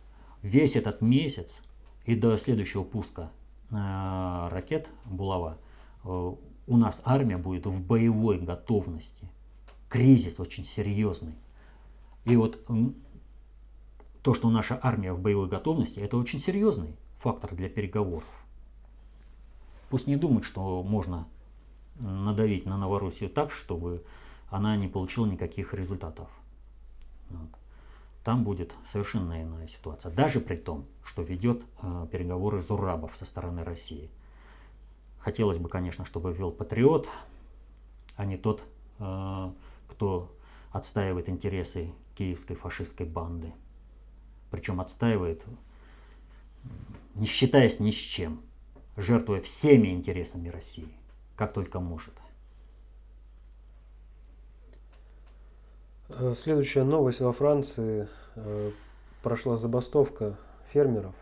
[0.42, 1.62] весь этот месяц
[2.04, 3.30] и до следующего пуска
[3.70, 5.58] э, ракет Булава
[6.04, 6.34] э,
[6.66, 9.28] у нас армия будет в боевой готовности.
[9.88, 11.34] Кризис очень серьезный.
[12.24, 12.66] И вот
[14.26, 18.24] то, что наша армия в боевой готовности, это очень серьезный фактор для переговоров.
[19.88, 21.28] Пусть не думают, что можно
[22.00, 24.02] надавить на Новороссию так, чтобы
[24.50, 26.28] она не получила никаких результатов.
[27.30, 27.50] Вот.
[28.24, 30.10] Там будет совершенно иная ситуация.
[30.10, 34.10] Даже при том, что ведет э, переговоры Зурабов со стороны России.
[35.20, 37.08] Хотелось бы, конечно, чтобы вел патриот,
[38.16, 38.64] а не тот,
[38.98, 39.50] э,
[39.86, 40.34] кто
[40.72, 43.52] отстаивает интересы киевской фашистской банды.
[44.56, 45.44] Причем отстаивает,
[47.14, 48.40] не считаясь ни с чем,
[48.96, 50.88] жертвуя всеми интересами России,
[51.36, 52.14] как только может.
[56.36, 58.08] Следующая новость во Франции.
[58.36, 58.70] Э,
[59.22, 60.38] прошла забастовка
[60.72, 61.14] фермеров.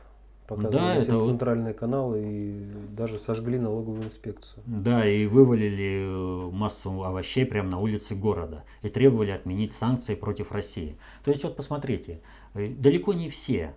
[0.46, 1.80] Показывали да, все это центральные вот...
[1.80, 4.62] каналы и даже сожгли налоговую инспекцию.
[4.66, 10.52] Да, и вывалили э, массу овощей прямо на улице города и требовали отменить санкции против
[10.52, 10.98] России.
[11.24, 12.20] То есть вот посмотрите,
[12.54, 13.74] далеко не все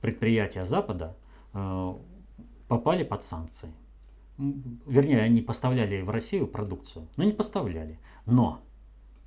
[0.00, 1.16] предприятия Запада
[2.68, 3.70] попали под санкции.
[4.36, 7.98] Вернее, они поставляли в Россию продукцию, но не поставляли.
[8.26, 8.60] Но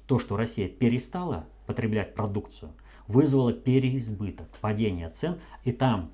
[0.08, 2.72] то, что Россия перестала потреблять продукцию,
[3.12, 5.40] вызвало переизбыток, падение цен.
[5.64, 6.12] И там,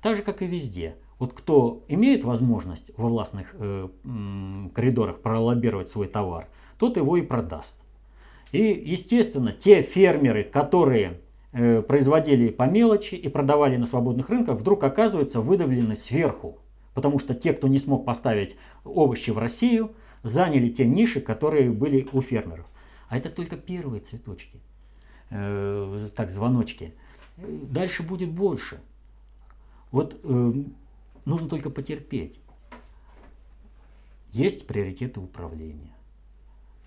[0.00, 3.88] так же как и везде, вот кто имеет возможность во властных э,
[4.74, 7.80] коридорах пролоббировать свой товар, тот его и продаст.
[8.52, 11.20] И, естественно, те фермеры, которые
[11.52, 16.58] э, производили по мелочи и продавали на свободных рынках, вдруг оказываются выдавлены сверху.
[16.94, 19.92] Потому что те, кто не смог поставить овощи в Россию,
[20.22, 22.66] заняли те ниши, которые были у фермеров.
[23.08, 24.60] А это только первые цветочки,
[25.30, 26.94] э, так звоночки.
[27.36, 28.80] Дальше будет больше.
[29.90, 30.52] Вот э,
[31.24, 32.40] нужно только потерпеть.
[34.32, 35.94] Есть приоритеты управления.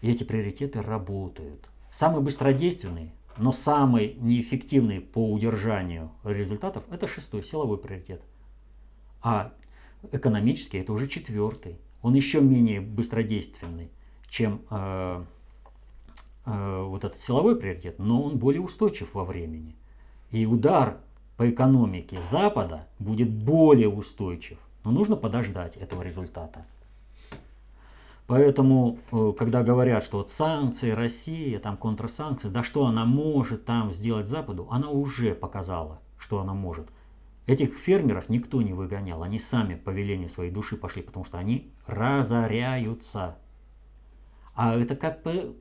[0.02, 1.70] И эти приоритеты работают.
[1.92, 8.22] Самый быстродейственный, но самый неэффективный по удержанию результатов– это шестой, силовой приоритет.
[9.22, 9.54] А
[10.12, 11.78] экономический– это уже четвертый.
[12.02, 13.90] Он еще менее быстродейственный,
[14.30, 15.26] чем э,
[16.50, 19.76] э, вот этот силовой приоритет, но он более устойчив во времени.
[20.32, 20.98] И удар
[21.38, 24.58] по экономике Запада будет более устойчив.
[24.84, 26.66] Но нужно подождать этого результата.
[28.28, 33.92] Поэтому, э, когда говорят, что вот санкции, Россия, там контрсанкции, да что она может там
[33.92, 36.88] сделать Западу, она уже показала, что она может.
[37.48, 41.72] Этих фермеров никто не выгонял, они сами по велению своей души пошли, потому что они
[41.88, 43.38] разоряются.
[44.54, 45.56] А это как бы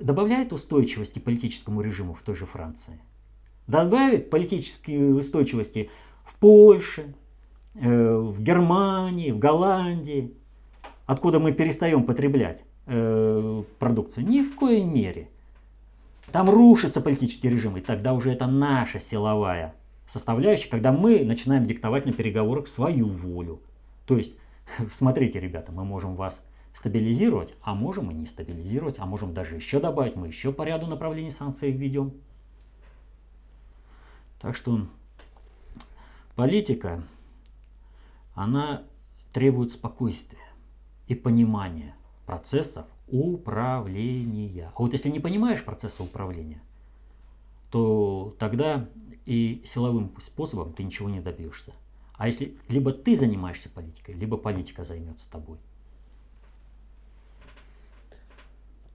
[0.00, 2.98] добавляет устойчивости политическому режиму в той же Франции.
[3.66, 5.90] Добавит политической устойчивости
[6.24, 7.14] в Польше,
[7.74, 10.34] э, в Германии, в Голландии,
[11.06, 14.26] откуда мы перестаем потреблять э, продукцию.
[14.26, 15.28] Ни в коей мере.
[16.32, 19.74] Там рушится политический режим, и тогда уже это наша силовая
[20.06, 23.60] составляющая, когда мы начинаем диктовать на переговорах свою волю.
[24.06, 24.34] То есть,
[24.92, 26.42] смотрите, ребята, мы можем вас
[26.74, 30.86] стабилизировать, а можем и не стабилизировать, а можем даже еще добавить, мы еще по ряду
[30.86, 32.12] направлений санкций введем.
[34.40, 34.80] Так что
[36.34, 37.02] политика,
[38.34, 38.82] она
[39.32, 40.38] требует спокойствия
[41.06, 41.94] и понимания
[42.26, 44.70] процессов управления.
[44.74, 46.60] А вот если не понимаешь процесса управления,
[47.70, 48.88] то тогда
[49.26, 51.72] и силовым способом ты ничего не добьешься.
[52.16, 55.58] А если либо ты занимаешься политикой, либо политика займется тобой.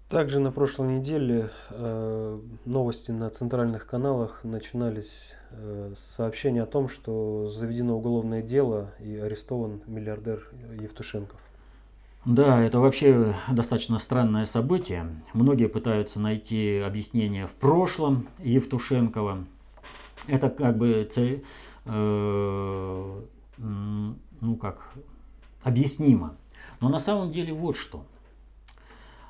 [0.09, 6.89] Также на прошлой неделе э, новости на центральных каналах начинались э, с сообщения о том,
[6.89, 10.49] что заведено уголовное дело и арестован миллиардер
[10.81, 11.39] Евтушенков.
[12.25, 15.05] Да, это вообще достаточно странное событие.
[15.33, 19.45] Многие пытаются найти объяснение в прошлом Евтушенкова.
[20.25, 21.39] Это как бы э,
[23.57, 24.91] ну как
[25.61, 26.35] объяснимо.
[26.81, 28.03] Но на самом деле вот что.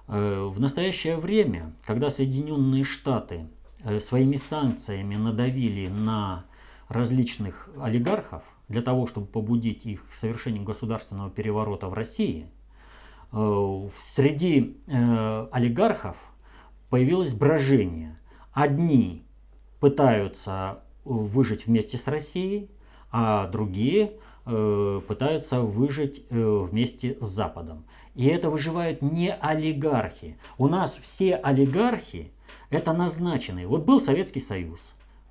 [0.10, 3.47] Э, в настоящее время, когда Соединенные Штаты
[3.84, 6.45] э, своими санкциями надавили на
[6.88, 12.49] различных олигархов для того, чтобы побудить их к совершению государственного переворота в России,
[13.32, 16.18] э, среди олигархов
[16.89, 18.18] появилось брожение.
[18.51, 19.24] Одни
[19.80, 22.72] пытаются выжить вместе с Россией,
[23.12, 24.14] а другие
[24.45, 27.86] пытаются выжить вместе с Западом.
[28.20, 30.36] И это выживают не олигархи.
[30.57, 32.34] У нас все олигархи
[32.70, 33.65] это назначенные.
[33.65, 34.82] Вот был Советский Союз.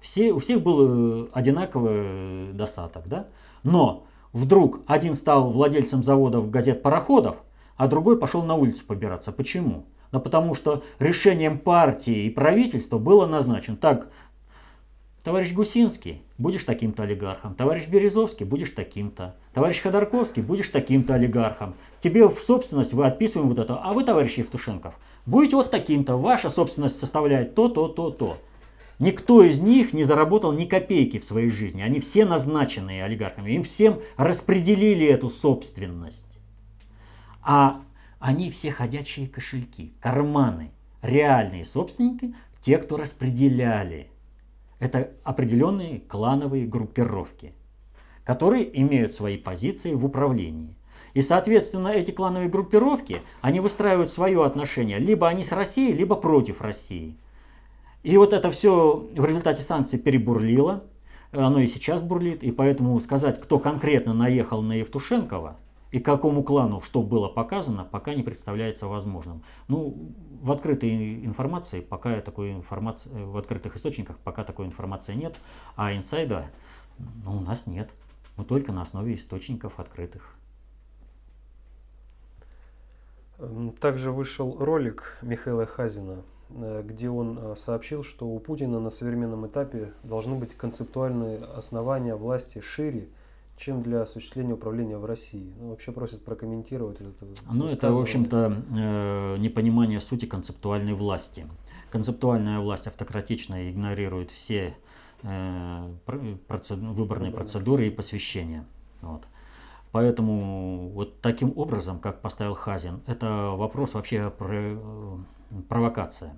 [0.01, 3.07] Все, у всех был э, одинаковый э, достаток.
[3.07, 3.27] Да?
[3.63, 7.37] Но вдруг один стал владельцем заводов газет-пароходов,
[7.77, 9.33] а другой пошел на улицу побираться.
[9.33, 9.85] Почему?
[10.11, 14.09] Да потому что решением партии и правительства было назначено, так,
[15.29, 17.55] Товарищ Гусинский, будешь таким-то олигархом.
[17.55, 19.37] Товарищ Березовский, будешь таким-то.
[19.53, 21.75] Товарищ Ходорковский, будешь таким-то олигархом.
[22.01, 23.77] Тебе в собственность вы отписываем вот это.
[23.77, 24.95] А вы, товарищ Евтушенков,
[25.27, 26.17] будете вот таким-то.
[26.17, 28.39] Ваша собственность составляет то, то, то, то.
[28.99, 31.83] Никто из них не заработал ни копейки в своей жизни.
[31.83, 33.51] Они все назначенные олигархами.
[33.51, 36.39] Им всем распределили эту собственность.
[37.43, 37.83] А
[38.19, 40.71] они все ходячие кошельки, карманы.
[41.03, 44.09] Реальные собственники, те, кто распределяли
[44.79, 47.53] это определенные клановые группировки,
[48.25, 50.77] которые имеют свои позиции в управлении.
[51.15, 54.99] И, соответственно, эти клановые группировки, они выстраивают свое отношение.
[54.99, 57.17] Либо они с Россией, либо против России.
[58.03, 60.85] И вот это все в результате санкций перебурлило.
[61.33, 62.43] Оно и сейчас бурлит.
[62.45, 65.57] И поэтому сказать, кто конкретно наехал на Евтушенкова,
[65.91, 69.43] и какому клану что было показано, пока не представляется возможным.
[69.69, 70.13] Ну,
[70.43, 75.37] в открытой информации пока такой информации, в открытых источниках пока такой информации нет,
[75.77, 76.47] а инсайда
[77.25, 77.91] ну, у нас нет.
[78.37, 80.35] Мы только на основе источников открытых.
[83.81, 89.47] Также вышел ролик Михаила Хазина, э, где он э, сообщил, что у Путина на современном
[89.47, 93.09] этапе должны быть концептуальные основания власти шире,
[93.59, 95.53] чем для осуществления управления в России.
[95.59, 97.27] Ну, вообще просят прокомментировать это.
[97.51, 101.47] Ну, это, в общем-то, э, непонимание сути концептуальной власти.
[101.91, 104.77] Концептуальная власть автократично игнорирует все
[105.23, 105.95] э,
[106.47, 106.79] процед...
[106.79, 108.65] выборные процедуры и посвящения.
[109.03, 109.25] Вот.
[109.91, 115.19] Поэтому вот таким образом, как поставил Хазин, это вопрос вообще про э,
[115.69, 116.37] провокация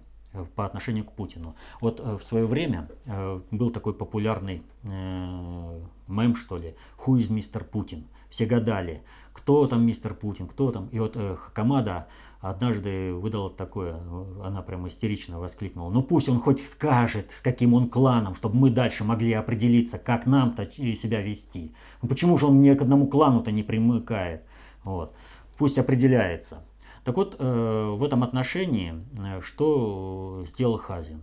[0.55, 1.57] по отношению к Путину.
[1.81, 7.65] Вот э, в свое время э, был такой популярный мем что ли, who is мистер
[7.65, 8.05] Путин.
[8.31, 9.03] Все гадали,
[9.33, 10.89] кто там мистер Путин, кто там.
[10.93, 12.07] И вот э, Хамада
[12.41, 14.01] однажды выдала такое,
[14.43, 18.71] она прямо истерично воскликнула, ну пусть он хоть скажет, с каким он кланом, чтобы мы
[18.71, 21.75] дальше могли определиться, как нам-то себя вести.
[22.01, 24.43] Ну почему же он ни к одному клану-то не примыкает?
[24.85, 25.15] Вот.
[25.59, 26.65] Пусть определяется.
[27.05, 31.23] Так вот, э, в этом отношении, э, что сделал Хазин?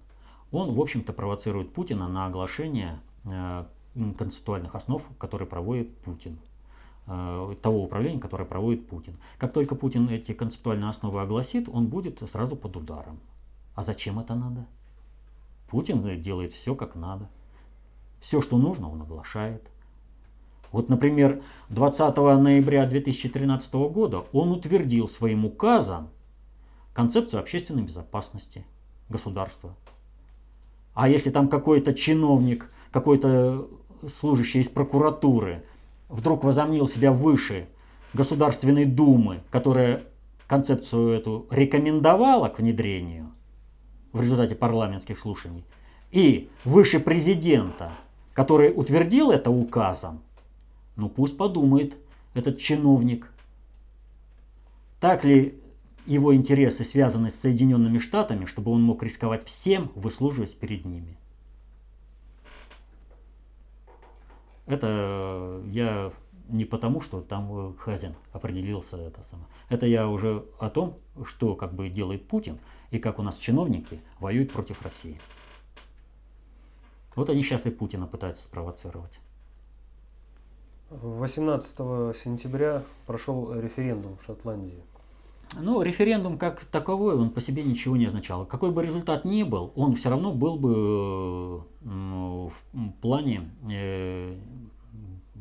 [0.52, 3.66] Он, в общем-то, провоцирует Путина на оглашение э,
[4.18, 6.40] концептуальных основ, которые проводит Путин
[7.62, 9.16] того управления, которое проводит Путин.
[9.38, 13.22] Как только Путин эти концептуальные основы огласит, он будет сразу под ударом.
[13.76, 14.68] А зачем это надо?
[15.70, 17.30] Путин делает все как надо.
[18.20, 19.64] Все, что нужно, он оглашает.
[20.72, 26.10] Вот, например, 20 ноября 2013 года он утвердил своим указом
[26.94, 28.66] концепцию общественной безопасности
[29.10, 29.76] государства.
[30.94, 33.68] А если там какой-то чиновник, какой-то
[34.20, 35.64] служащий из прокуратуры
[36.10, 37.68] вдруг возомнил себя выше
[38.14, 40.04] Государственной Думы, которая
[40.48, 43.32] концепцию эту рекомендовала к внедрению
[44.14, 45.64] в результате парламентских слушаний,
[46.12, 47.92] и выше президента,
[48.34, 50.22] который утвердил это указом,
[50.98, 51.96] ну пусть подумает
[52.34, 53.32] этот чиновник,
[55.00, 55.60] так ли
[56.06, 61.18] его интересы связаны с Соединенными Штатами, чтобы он мог рисковать всем, выслуживаясь перед ними.
[64.66, 66.12] Это я
[66.50, 69.48] не потому, что там Хазин определился это самое.
[69.70, 74.00] Это я уже о том, что как бы делает Путин и как у нас чиновники
[74.20, 75.20] воюют против России.
[77.16, 79.20] Вот они сейчас и Путина пытаются спровоцировать.
[80.90, 81.78] 18
[82.16, 84.82] сентября прошел референдум в Шотландии.
[85.60, 88.46] Ну, референдум как таковой, он по себе ничего не означал.
[88.46, 94.38] Какой бы результат ни был, он все равно был бы ну, в плане, э,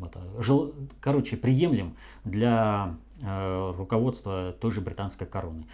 [0.03, 5.67] это, жел, короче, приемлем для э, руководства той же британской короны.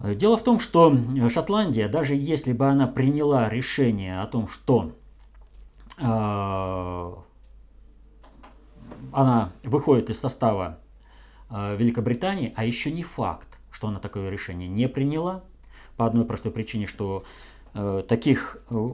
[0.00, 0.94] Дело в том, что
[1.30, 4.92] Шотландия, даже если бы она приняла решение о том, что
[5.98, 7.14] э,
[9.12, 10.78] она выходит из состава
[11.50, 15.44] э, Великобритании, а еще не факт, что она такое решение не приняла,
[15.96, 17.24] по одной простой причине, что
[17.74, 18.90] э, таких э,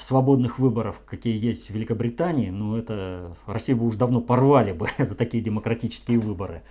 [0.00, 5.14] свободных выборов, какие есть в Великобритании, ну это Россию бы уж давно порвали бы за
[5.14, 6.62] такие демократические выборы,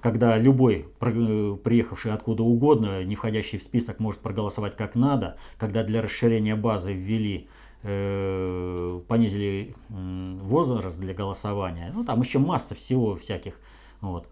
[0.00, 6.00] когда любой, приехавший откуда угодно, не входящий в список, может проголосовать как надо, когда для
[6.02, 7.48] расширения базы ввели
[7.82, 11.90] понизили возраст для голосования.
[11.94, 13.54] Ну, там еще масса всего всяких
[14.00, 14.28] вот,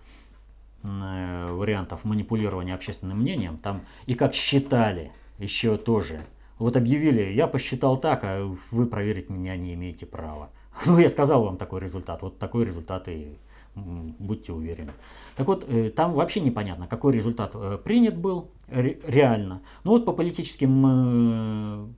[0.83, 3.59] э, вариантов манипулирования общественным мнением.
[3.59, 6.27] Там и как считали еще тоже.
[6.59, 10.51] Вот объявили, я посчитал так, а вы проверить меня не имеете права.
[10.87, 12.23] Ну, я сказал вам такой результат.
[12.23, 13.39] Вот такой результат и
[13.75, 14.93] будьте уверены.
[15.37, 19.63] Так вот, э, там вообще непонятно, какой результат принят был реально.
[19.85, 21.97] Ну вот по политическим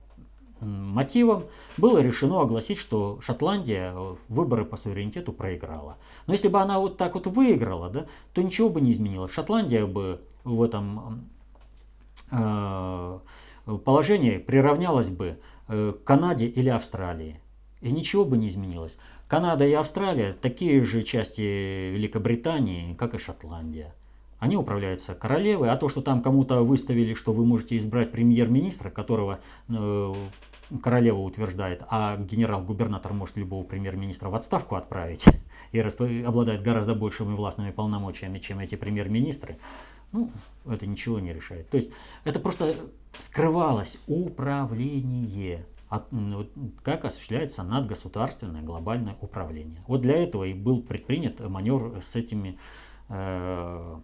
[0.61, 1.45] мотивом
[1.77, 5.97] было решено огласить, что Шотландия э, выборы по суверенитету проиграла.
[6.27, 9.31] Но если бы она вот так вот выиграла, да, то ничего бы не изменилось.
[9.31, 11.29] Шотландия бы в этом
[12.31, 13.19] э,
[13.83, 17.39] положении приравнялась бы э, к Канаде или Австралии.
[17.81, 18.97] И ничего бы не изменилось.
[19.27, 21.41] Канада и Австралия такие же части
[21.93, 23.95] Великобритании, как и Шотландия.
[24.39, 29.39] Они управляются королевой, а то, что там кому-то выставили, что вы можете избрать премьер-министра, которого
[29.69, 30.13] э,
[30.79, 35.25] королева утверждает, а генерал-губернатор может любого премьер-министра в отставку отправить
[35.71, 39.57] и обладает гораздо большими властными полномочиями, чем эти премьер-министры,
[40.11, 40.31] ну,
[40.65, 41.69] это ничего не решает.
[41.69, 41.91] То есть
[42.23, 42.75] это просто
[43.19, 45.65] скрывалось управление,
[46.83, 49.83] как осуществляется надгосударственное глобальное управление.
[49.87, 52.57] Вот для этого и был предпринят маневр с этими
[53.13, 53.99] Э,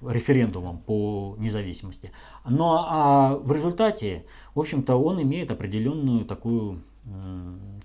[0.00, 2.12] референдумом по независимости.
[2.44, 6.82] Но а в результате, в общем-то, он имеет определенную такую,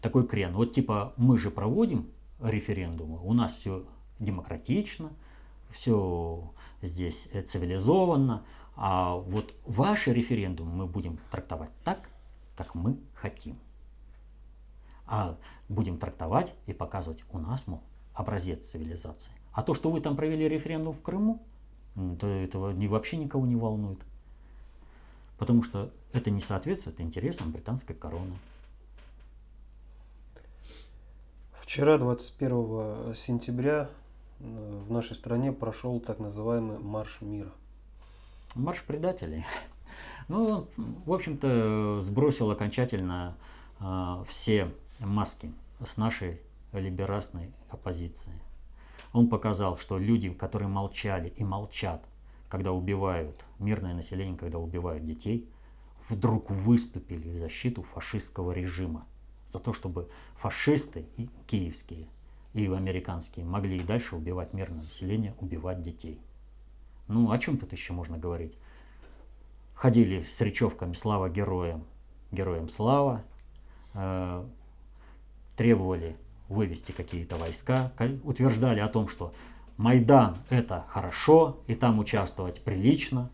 [0.02, 0.54] такой крен.
[0.54, 2.10] Вот типа мы же проводим
[2.40, 3.84] референдумы, у нас все
[4.20, 5.12] демократично,
[5.72, 8.44] все здесь цивилизованно,
[8.76, 12.10] а вот ваши референдумы мы будем трактовать так,
[12.56, 13.58] как мы хотим.
[15.08, 15.38] А
[15.68, 17.82] будем трактовать и показывать у нас, мол,
[18.14, 19.32] образец цивилизации.
[19.58, 21.42] А то, что вы там провели референдум в Крыму,
[22.20, 23.98] то этого не, вообще никого не волнует.
[25.40, 28.36] Потому что это не соответствует интересам британской короны.
[31.60, 33.90] Вчера, 21 сентября,
[34.38, 37.52] в нашей стране прошел так называемый Марш мира.
[38.54, 39.44] Марш предателей.
[40.28, 43.36] Ну, в общем-то, сбросил окончательно
[43.80, 45.52] э, все маски
[45.84, 46.42] с нашей
[46.74, 48.38] либерастной оппозицией.
[49.18, 52.06] Он показал, что люди, которые молчали и молчат,
[52.50, 55.50] когда убивают мирное население, когда убивают детей,
[56.08, 59.08] вдруг выступили в защиту фашистского режима.
[59.50, 62.06] За то, чтобы фашисты и киевские
[62.54, 66.22] и американские могли и дальше убивать мирное население, убивать детей.
[67.08, 68.56] Ну, о чем тут еще можно говорить?
[69.74, 71.84] Ходили с речевками «Слава героям!»
[72.32, 73.24] «Героям слава!»
[73.96, 74.46] э,
[75.56, 76.18] Требовали
[76.50, 77.92] вывести какие-то войска,
[78.24, 79.34] утверждали о том, что
[79.78, 83.30] Майдан это хорошо, и там участвовать прилично,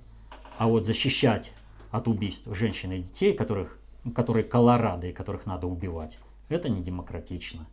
[0.58, 1.52] а вот защищать
[1.92, 3.80] от убийств женщин и детей, которых,
[4.14, 7.66] которые колорады и которых надо убивать, это не демократично.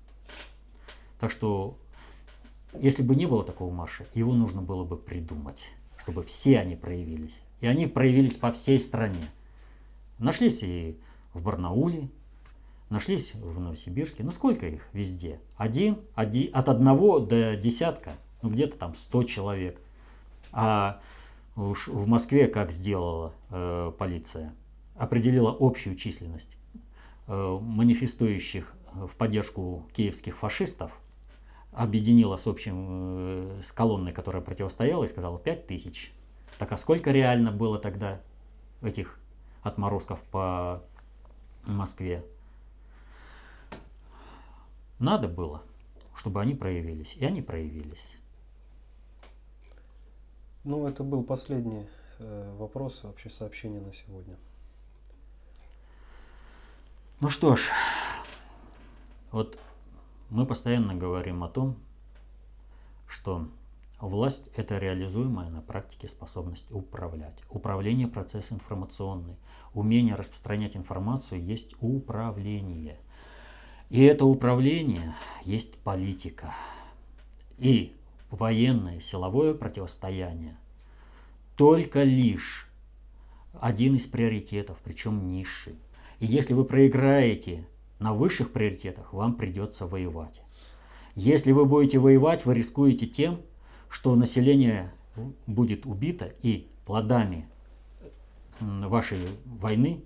[1.18, 1.78] Так что,
[2.78, 5.66] если бы не было такого марша, его нужно было бы придумать,
[5.98, 7.40] чтобы все они проявились.
[7.60, 9.30] И они проявились по всей стране.
[10.18, 10.98] Нашлись и
[11.34, 12.08] в Барнауле,
[12.90, 14.22] нашлись в Новосибирске.
[14.22, 15.40] Ну сколько их везде?
[15.56, 18.12] Один, один от одного до десятка,
[18.42, 19.80] ну где-то там 100 человек.
[20.52, 21.00] А
[21.56, 24.54] уж в Москве как сделала э, полиция?
[24.96, 26.56] Определила общую численность
[27.26, 30.90] э, манифестующих в поддержку киевских фашистов
[31.72, 36.12] объединила с общим, э, с колонной, которая противостояла, и сказала 5 тысяч.
[36.58, 38.20] Так а сколько реально было тогда
[38.82, 39.18] этих
[39.62, 40.82] отморозков по
[41.66, 42.24] Москве?
[45.00, 45.62] Надо было,
[46.14, 48.16] чтобы они проявились, и они проявились.
[50.62, 51.86] Ну, это был последний
[52.18, 54.36] э, вопрос, вообще сообщение на сегодня.
[57.20, 57.70] Ну что ж,
[59.32, 59.58] вот
[60.28, 61.76] мы постоянно говорим о том,
[63.06, 63.48] что
[64.00, 67.38] власть– это реализуемая на практике способность управлять.
[67.48, 69.38] Управление– процесс информационный.
[69.72, 73.00] Умение распространять информацию есть управление.
[73.90, 75.14] И это управление
[75.44, 76.54] есть политика.
[77.58, 77.94] И
[78.30, 80.56] военное силовое противостояние
[81.56, 82.70] только лишь
[83.60, 85.74] один из приоритетов, причем низший.
[86.20, 87.66] И если вы проиграете
[87.98, 90.40] на высших приоритетах вам придется воевать.
[91.14, 93.40] Если вы будете воевать, вы рискуете тем,
[93.88, 94.92] что население
[95.46, 97.48] будет убито и плодами
[98.60, 100.02] вашей войны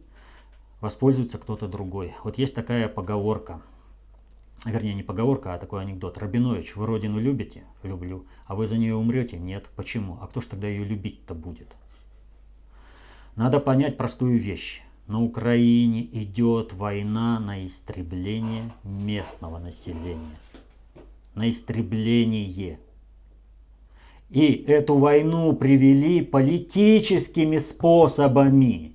[0.81, 2.15] воспользуется кто-то другой.
[2.25, 3.61] Вот есть такая поговорка,
[4.65, 6.19] вернее не поговорка, а такой анекдот.
[6.19, 7.65] Рабинович, вы родину любите?
[7.83, 8.27] Люблю.
[8.47, 9.39] А вы за нее умрете?
[9.39, 9.69] Нет.
[9.77, 10.19] Почему?
[10.21, 11.75] А кто ж тогда ее любить-то будет?
[13.37, 20.39] Надо понять простую вещь на Украине идет война на истребление местного населения.
[21.35, 22.79] На истребление.
[24.31, 28.93] И эту войну привели политическими способами.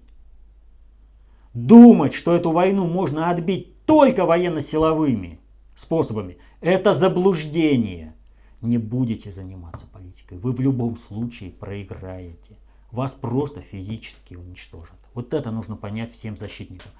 [1.54, 5.39] Думать, что эту войну можно отбить только военно-силовыми
[5.80, 8.14] способами, это заблуждение.
[8.62, 10.38] Не будете заниматься политикой.
[10.38, 12.58] Вы в любом случае проиграете.
[12.92, 14.98] Вас просто физически уничтожат.
[15.14, 16.92] Вот это нужно понять всем защитникам.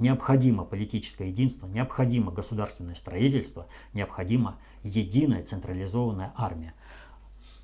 [0.00, 6.74] Необходимо политическое единство, необходимо государственное строительство, необходима единая централизованная армия.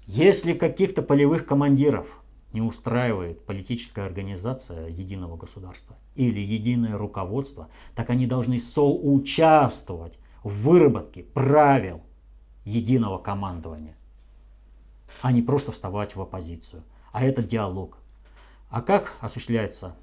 [0.07, 8.27] Если каких-то полевых командиров не устраивает политическая организация единого государства или единое руководство, так они
[8.27, 12.03] должны соучаствовать в выработке правил
[12.65, 13.97] единого командования,
[15.23, 16.85] а не просто вставать в оппозицию.
[17.13, 17.99] А это диалог.
[18.69, 19.97] А как осуществляется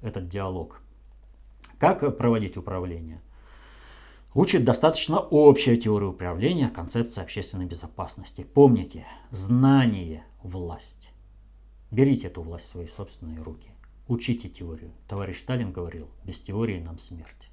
[0.00, 0.80] этот диалог?
[1.78, 3.20] Как проводить управление?
[4.34, 8.42] Учит достаточно общая теория управления, концепция общественной безопасности.
[8.42, 11.10] Помните, знание– власть.
[11.90, 13.70] Берите эту власть в свои собственные руки.
[14.08, 14.92] Учите теорию.
[15.08, 17.50] Товарищ Сталин говорил, без теории нам смерть.